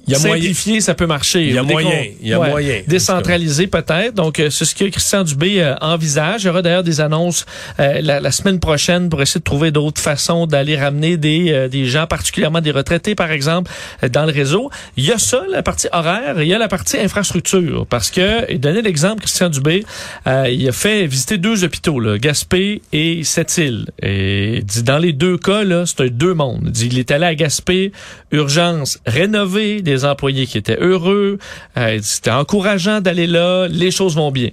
y 0.09 0.15
a 0.15 0.19
moyen. 0.19 0.81
ça 0.81 0.95
peut 0.95 1.07
marcher. 1.07 1.43
Il 1.45 1.55
y 1.55 1.59
a 1.59 1.63
moyen, 1.63 2.05
il 2.21 2.29
y 2.29 2.33
a 2.33 2.39
moyen. 2.39 2.83
Décentralisé 2.87 3.67
peut-être. 3.67 4.15
Donc, 4.15 4.41
euh, 4.41 4.51
c'est 4.51 4.65
ce 4.65 4.75
que 4.75 4.85
Christian 4.85 5.25
Dubé 5.25 5.61
euh, 5.61 5.75
envisage. 5.81 6.43
Il 6.43 6.47
y 6.47 6.51
aura 6.51 6.63
d'ailleurs 6.63 6.83
des 6.83 7.01
annonces 7.01 7.47
euh, 7.81 8.01
la, 8.03 8.21
la 8.21 8.33
semaine 8.33 8.61
prochaine 8.61 9.09
pour 9.09 9.23
essayer 9.23 9.41
de 9.41 9.45
trouver 9.45 9.71
d'autres 9.71 10.01
façons 10.01 10.47
d'aller 10.47 10.77
ramener 10.77 11.17
des, 11.17 11.53
euh, 11.53 11.69
des 11.69 11.87
gens, 11.87 12.07
particulièrement 12.07 12.61
des 12.61 12.71
retraités, 12.71 13.15
par 13.15 13.31
exemple, 13.31 13.71
euh, 14.03 14.09
dans 14.09 14.25
le 14.25 14.33
réseau. 14.33 14.71
Il 14.97 15.05
y 15.05 15.13
a 15.13 15.19
ça, 15.19 15.43
la 15.51 15.63
partie 15.63 15.89
horaire, 15.93 16.39
et 16.39 16.45
il 16.45 16.49
y 16.49 16.55
a 16.55 16.59
la 16.59 16.69
partie 16.69 16.99
infrastructure. 16.99 17.87
Parce 17.89 18.11
que, 18.11 18.51
et 18.51 18.59
donner 18.59 18.83
l'exemple, 18.83 19.23
Christian 19.23 19.49
Dubé, 19.49 19.85
euh, 20.27 20.49
il 20.51 20.69
a 20.69 20.73
fait 20.73 21.07
visiter 21.07 21.39
deux 21.39 21.65
hôpitaux, 21.65 22.01
là, 22.01 22.19
Gaspé 22.19 22.83
et 22.93 23.25
Sept-Îles. 23.25 23.87
Et 24.03 24.57
il 24.59 24.65
dit, 24.65 24.83
dans 24.83 24.99
les 24.99 25.13
deux 25.13 25.39
cas, 25.39 25.65
là, 25.65 25.85
c'est 25.87 26.11
deux 26.11 26.35
mondes. 26.35 26.65
Il 26.67 26.73
dit, 26.73 26.89
il 26.93 26.99
est 26.99 27.11
allé 27.11 27.27
à 27.27 27.35
Gaspé, 27.35 27.93
urgence 28.31 28.99
rénovée, 29.07 29.83
des 29.83 29.92
employés 30.05 30.47
qui 30.47 30.59
étaient 30.59 30.79
heureux. 30.81 31.39
Euh, 31.77 31.99
c'était 32.03 32.31
encourageant 32.31 33.01
d'aller 33.01 33.27
là, 33.27 33.69
les 33.69 33.91
choses 33.91 34.17
vont 34.17 34.31
bien. 34.31 34.51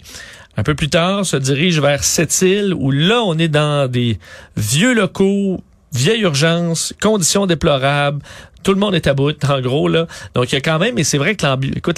Un 0.57 0.63
peu 0.63 0.75
plus 0.75 0.89
tard, 0.89 1.25
se 1.25 1.37
dirige 1.37 1.79
vers 1.79 2.03
Sept-Îles, 2.03 2.73
où 2.73 2.91
là, 2.91 3.21
on 3.23 3.37
est 3.37 3.47
dans 3.47 3.89
des 3.89 4.19
vieux 4.57 4.93
locaux, 4.93 5.61
vieille 5.93 6.21
urgence, 6.21 6.93
conditions 7.01 7.45
déplorables. 7.45 8.21
Tout 8.63 8.73
le 8.73 8.79
monde 8.79 8.93
est 8.95 9.07
à 9.07 9.13
bout, 9.13 9.35
en 9.49 9.61
gros, 9.61 9.87
là. 9.87 10.05
Donc, 10.35 10.51
il 10.51 10.55
y 10.55 10.57
a 10.57 10.61
quand 10.61 10.79
même, 10.79 10.97
et 10.97 11.03
c'est 11.03 11.17
vrai 11.17 11.35
que 11.35 11.45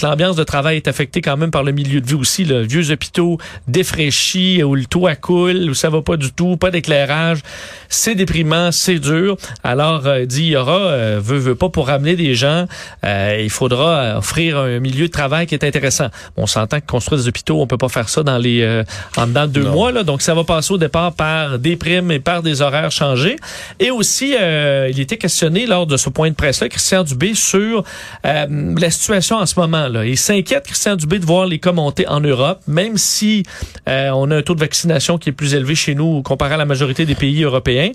l'ambiance 0.04 0.36
de 0.36 0.44
travail 0.44 0.78
est 0.78 0.88
affectée 0.88 1.22
quand 1.22 1.38
même 1.38 1.52
par 1.52 1.64
le 1.64 1.72
milieu 1.72 2.02
de 2.02 2.08
vie 2.08 2.14
aussi, 2.16 2.46
là. 2.46 2.62
Vieux 2.62 2.92
hôpitaux 2.92 3.38
défraîchis, 3.68 4.64
où 4.64 4.76
le 4.76 4.86
toit 4.86 5.16
coule, 5.16 5.70
où 5.70 5.74
ça 5.74 5.90
va 5.90 6.02
pas 6.02 6.18
du 6.18 6.32
tout, 6.32 6.56
pas 6.58 6.72
d'éclairage. 6.72 7.40
C'est 7.90 8.16
déprimant, 8.16 8.72
c'est 8.72 9.00
dur. 9.00 9.38
Alors, 9.64 10.06
euh, 10.08 10.22
il 10.22 10.28
dit, 10.28 10.44
il 10.44 10.52
y 10.52 10.56
aura, 10.56 10.78
euh, 10.80 11.20
veut, 11.22 11.38
veut 11.40 11.56
pas 11.56 11.70
pour 11.70 11.88
ramener 11.88 12.16
des 12.16 12.36
gens, 12.36 12.66
euh, 13.04 13.40
il 13.42 13.50
faudra 13.50 13.96
euh, 14.00 14.18
offrir 14.18 14.58
un 14.58 14.80
milieu 14.80 15.08
de 15.08 15.12
travail 15.12 15.48
qui 15.48 15.56
est 15.56 15.64
intéressant. 15.66 16.08
On 16.38 16.48
s'entend 16.48 16.80
que 16.80 16.86
construire 16.86 17.22
des 17.22 17.28
hôpitaux, 17.28 17.60
on 17.62 17.68
peut 17.68 17.78
pas 17.78 17.90
faire 17.90 18.08
ça 18.10 18.24
dans 18.24 18.38
les, 18.38 18.62
euh, 18.62 18.84
en 19.18 19.28
dedans 19.28 19.48
de 19.48 19.52
deux 19.52 19.64
Non. 19.64 19.72
mois, 19.72 19.92
là. 19.92 20.04
Donc, 20.04 20.22
ça 20.22 20.34
va 20.34 20.44
passer 20.44 20.74
au 20.74 20.78
départ 20.78 21.14
par 21.14 21.60
des 21.60 21.76
primes 21.76 22.12
et 22.12 22.20
par 22.20 22.44
des 22.44 22.62
horaires 22.62 22.92
changés. 22.92 23.36
Et 23.80 23.92
aussi, 23.92 24.36
euh, 24.40 24.88
il 24.92 25.00
était 25.00 25.18
questionné 25.18 25.66
lors 25.66 25.88
de 25.88 25.98
ce 25.98 26.10
point 26.10 26.30
de 26.30 26.36
presse-là, 26.52 26.70
Christian 26.70 27.04
Dubé, 27.04 27.34
sur 27.34 27.84
euh, 28.26 28.76
la 28.78 28.92
situation 28.92 29.38
en 29.38 29.46
ce 29.46 29.58
moment. 29.60 29.88
Là. 29.88 30.06
Il 30.06 30.18
s'inquiète, 30.18 30.66
Christian 30.66 30.96
Dubé, 30.98 31.20
de 31.20 31.26
voir 31.26 31.46
les 31.46 31.60
cas 31.60 31.72
monter 31.72 32.08
en 32.08 32.20
Europe, 32.20 32.60
même 32.68 32.98
si 32.98 33.44
euh, 33.88 34.10
on 34.14 34.30
a 34.32 34.38
un 34.38 34.42
taux 34.42 34.56
de 34.56 34.60
vaccination 34.60 35.18
qui 35.18 35.30
est 35.30 35.32
plus 35.32 35.54
élevé 35.54 35.76
chez 35.76 35.96
nous 35.96 36.22
comparé 36.22 36.56
à 36.56 36.58
la 36.58 36.66
majorité 36.66 37.06
des 37.06 37.16
pays 37.16 37.44
européens. 37.44 37.92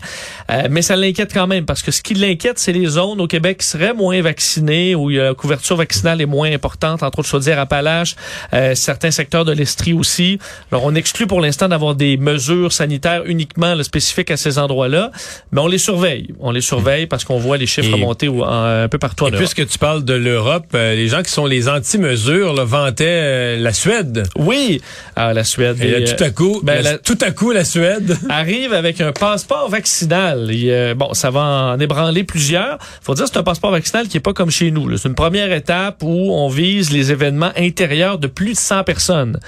Euh, 0.50 0.68
mais 0.70 0.80
ça 0.82 0.96
l'inquiète 0.96 1.32
quand 1.34 1.46
même, 1.46 1.66
parce 1.66 1.82
que 1.82 1.90
ce 1.90 2.00
qui 2.02 2.14
l'inquiète, 2.14 2.58
c'est 2.58 2.72
les 2.72 2.86
zones 2.86 3.20
au 3.20 3.26
Québec 3.26 3.58
qui 3.58 3.66
seraient 3.66 3.92
moins 3.94 4.20
vaccinées, 4.22 4.94
où 4.94 5.10
la 5.10 5.34
couverture 5.34 5.76
vaccinale 5.76 6.20
est 6.22 6.26
moins 6.26 6.50
importante, 6.50 7.02
entre 7.02 7.18
autres 7.18 7.28
Chaudière-Appalaches, 7.28 8.16
euh, 8.54 8.74
certains 8.74 9.10
secteurs 9.10 9.44
de 9.44 9.52
l'Estrie 9.52 9.92
aussi. 9.92 10.38
Alors, 10.72 10.84
on 10.84 10.94
exclut 10.94 11.26
pour 11.26 11.40
l'instant 11.40 11.68
d'avoir 11.68 11.94
des 11.94 12.16
mesures 12.16 12.72
sanitaires 12.72 13.22
uniquement 13.26 13.74
là, 13.74 13.84
spécifiques 13.84 14.30
à 14.30 14.36
ces 14.36 14.58
endroits-là, 14.58 15.10
mais 15.52 15.60
on 15.60 15.66
les 15.66 15.78
surveille. 15.78 16.34
On 16.40 16.50
les 16.52 16.60
surveille 16.62 17.06
parce 17.06 17.24
qu'on 17.24 17.38
voit 17.38 17.56
les 17.58 17.66
chiffres 17.66 17.94
Et- 17.94 18.00
monter 18.00 18.28
au- 18.28 18.44
en- 18.46 18.82
un 18.84 18.88
peu 18.88 18.98
partout 18.98 19.24
en 19.24 19.28
Et 19.28 19.30
Europe. 19.32 19.40
puisque 19.52 19.66
tu 19.68 19.78
parles 19.78 20.04
de 20.04 20.14
l'Europe, 20.14 20.66
euh, 20.74 20.94
les 20.94 21.08
gens 21.08 21.22
qui 21.22 21.30
sont 21.30 21.46
les 21.46 21.68
anti-mesures 21.68 22.64
vantaient 22.64 23.04
euh, 23.08 23.56
la 23.58 23.72
Suède. 23.72 24.24
Oui, 24.38 24.80
ah, 25.16 25.32
la 25.32 25.44
Suède. 25.44 25.76
Et 25.82 25.90
là, 25.90 25.98
Et, 26.00 26.04
tout 26.04 26.22
à 26.24 26.30
coup, 26.30 26.60
ben, 26.62 26.76
la- 26.82 26.92
la- 26.92 26.98
tout 26.98 27.18
à 27.20 27.30
coup, 27.30 27.50
la 27.52 27.64
Suède. 27.64 28.16
arrive 28.28 28.72
avec 28.72 29.00
un 29.00 29.12
passeport 29.12 29.68
vaccinal. 29.68 30.50
Et, 30.50 30.70
euh, 30.70 30.94
bon, 30.94 31.12
ça 31.14 31.30
va 31.30 31.40
en 31.74 31.80
ébranler 31.80 32.24
plusieurs. 32.24 32.78
Faut 33.02 33.14
dire 33.14 33.24
que 33.24 33.30
c'est 33.32 33.38
un 33.38 33.42
passeport 33.42 33.70
vaccinal 33.70 34.08
qui 34.08 34.16
est 34.16 34.20
pas 34.20 34.32
comme 34.32 34.50
chez 34.50 34.70
nous. 34.70 34.96
C'est 34.96 35.08
une 35.08 35.14
première 35.14 35.52
étape 35.52 36.02
où 36.02 36.32
on 36.32 36.48
vise 36.48 36.92
les 36.92 37.12
événements 37.12 37.52
intérieurs 37.56 38.18
de 38.18 38.26
plus 38.26 38.52
de 38.52 38.56
100 38.58 38.84
personnes. 38.84 39.38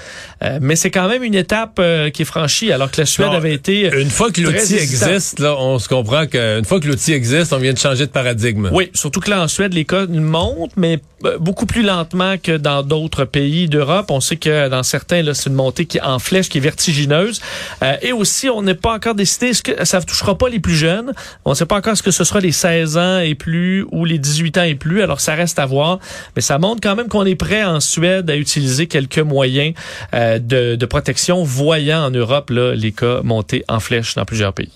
Euh, 0.43 0.59
mais 0.61 0.75
c'est 0.75 0.91
quand 0.91 1.07
même 1.07 1.23
une 1.23 1.35
étape 1.35 1.77
euh, 1.79 2.09
qui 2.09 2.23
est 2.23 2.25
franchie, 2.25 2.71
alors 2.71 2.91
que 2.91 2.99
la 3.01 3.05
Suède 3.05 3.27
Non, 3.27 3.33
avait 3.33 3.53
été... 3.53 3.89
Une 3.99 4.09
fois 4.09 4.31
que 4.31 4.41
l'outil 4.41 4.75
existe, 4.75 5.39
là, 5.39 5.55
on 5.57 5.79
se 5.79 5.87
comprend 5.89 6.25
qu'une 6.25 6.65
fois 6.65 6.79
que 6.79 6.87
l'outil 6.87 7.13
existe, 7.13 7.53
on 7.53 7.57
vient 7.57 7.73
de 7.73 7.77
changer 7.77 8.05
de 8.05 8.11
paradigme. 8.11 8.69
Oui, 8.71 8.88
surtout 8.93 9.19
que 9.19 9.29
là, 9.29 9.41
en 9.41 9.47
Suède, 9.47 9.73
les 9.73 9.85
cas 9.85 10.05
montent, 10.07 10.71
mais 10.75 10.99
euh, 11.25 11.37
beaucoup 11.37 11.65
plus 11.65 11.81
lentement 11.81 12.35
que 12.41 12.55
dans 12.55 12.81
d'autres 12.83 13.25
pays 13.25 13.67
d'Europe. 13.67 14.09
On 14.09 14.21
sait 14.21 14.37
que 14.37 14.69
dans 14.69 14.83
certains, 14.83 15.23
c'est 15.33 15.49
une 15.49 15.55
montée 15.55 15.85
qui 15.85 15.97
est 15.97 16.01
en 16.01 16.19
flèche, 16.19 16.49
qui 16.49 16.59
est 16.59 16.61
vertigineuse. 16.61 17.41
Euh, 17.83 17.95
et 18.01 18.13
aussi, 18.13 18.49
on 18.49 18.61
n'est 18.61 18.75
pas 18.75 18.93
encore 18.93 19.15
décidé, 19.15 19.53
ce 19.53 19.61
que 19.61 19.85
ça 19.85 19.99
ne 19.99 20.05
touchera 20.05 20.37
pas 20.37 20.49
les 20.49 20.59
plus 20.59 20.75
jeunes? 20.75 21.13
On 21.45 21.51
ne 21.51 21.55
sait 21.55 21.65
pas 21.65 21.77
encore 21.77 21.97
ce 21.97 22.03
que 22.03 22.11
ce 22.11 22.23
sera 22.23 22.39
les 22.39 22.51
16 22.51 22.97
ans 22.97 23.19
et 23.19 23.35
plus 23.35 23.85
ou 23.91 24.05
les 24.05 24.17
18 24.17 24.57
ans 24.57 24.63
et 24.63 24.75
plus. 24.75 25.01
Alors, 25.01 25.19
ça 25.19 25.35
reste 25.35 25.59
à 25.59 25.65
voir. 25.65 25.99
Mais 26.35 26.41
ça 26.41 26.57
montre 26.57 26.79
quand 26.81 26.95
même 26.95 27.07
qu'on 27.07 27.25
est 27.25 27.35
prêt 27.35 27.63
en 27.63 27.79
Suède 27.79 28.29
à 28.29 28.35
utiliser 28.35 28.87
quelques 28.87 29.19
moyens 29.19 29.73
euh, 30.13 30.39
de, 30.39 30.75
de 30.75 30.85
protection, 30.85 31.43
voyant 31.43 32.05
en 32.05 32.11
Europe 32.11 32.49
là, 32.49 32.75
les 32.75 32.91
cas 32.91 33.21
monter 33.23 33.63
en 33.67 33.79
flèche 33.79 34.15
dans 34.15 34.25
plusieurs 34.25 34.53
pays. 34.53 34.71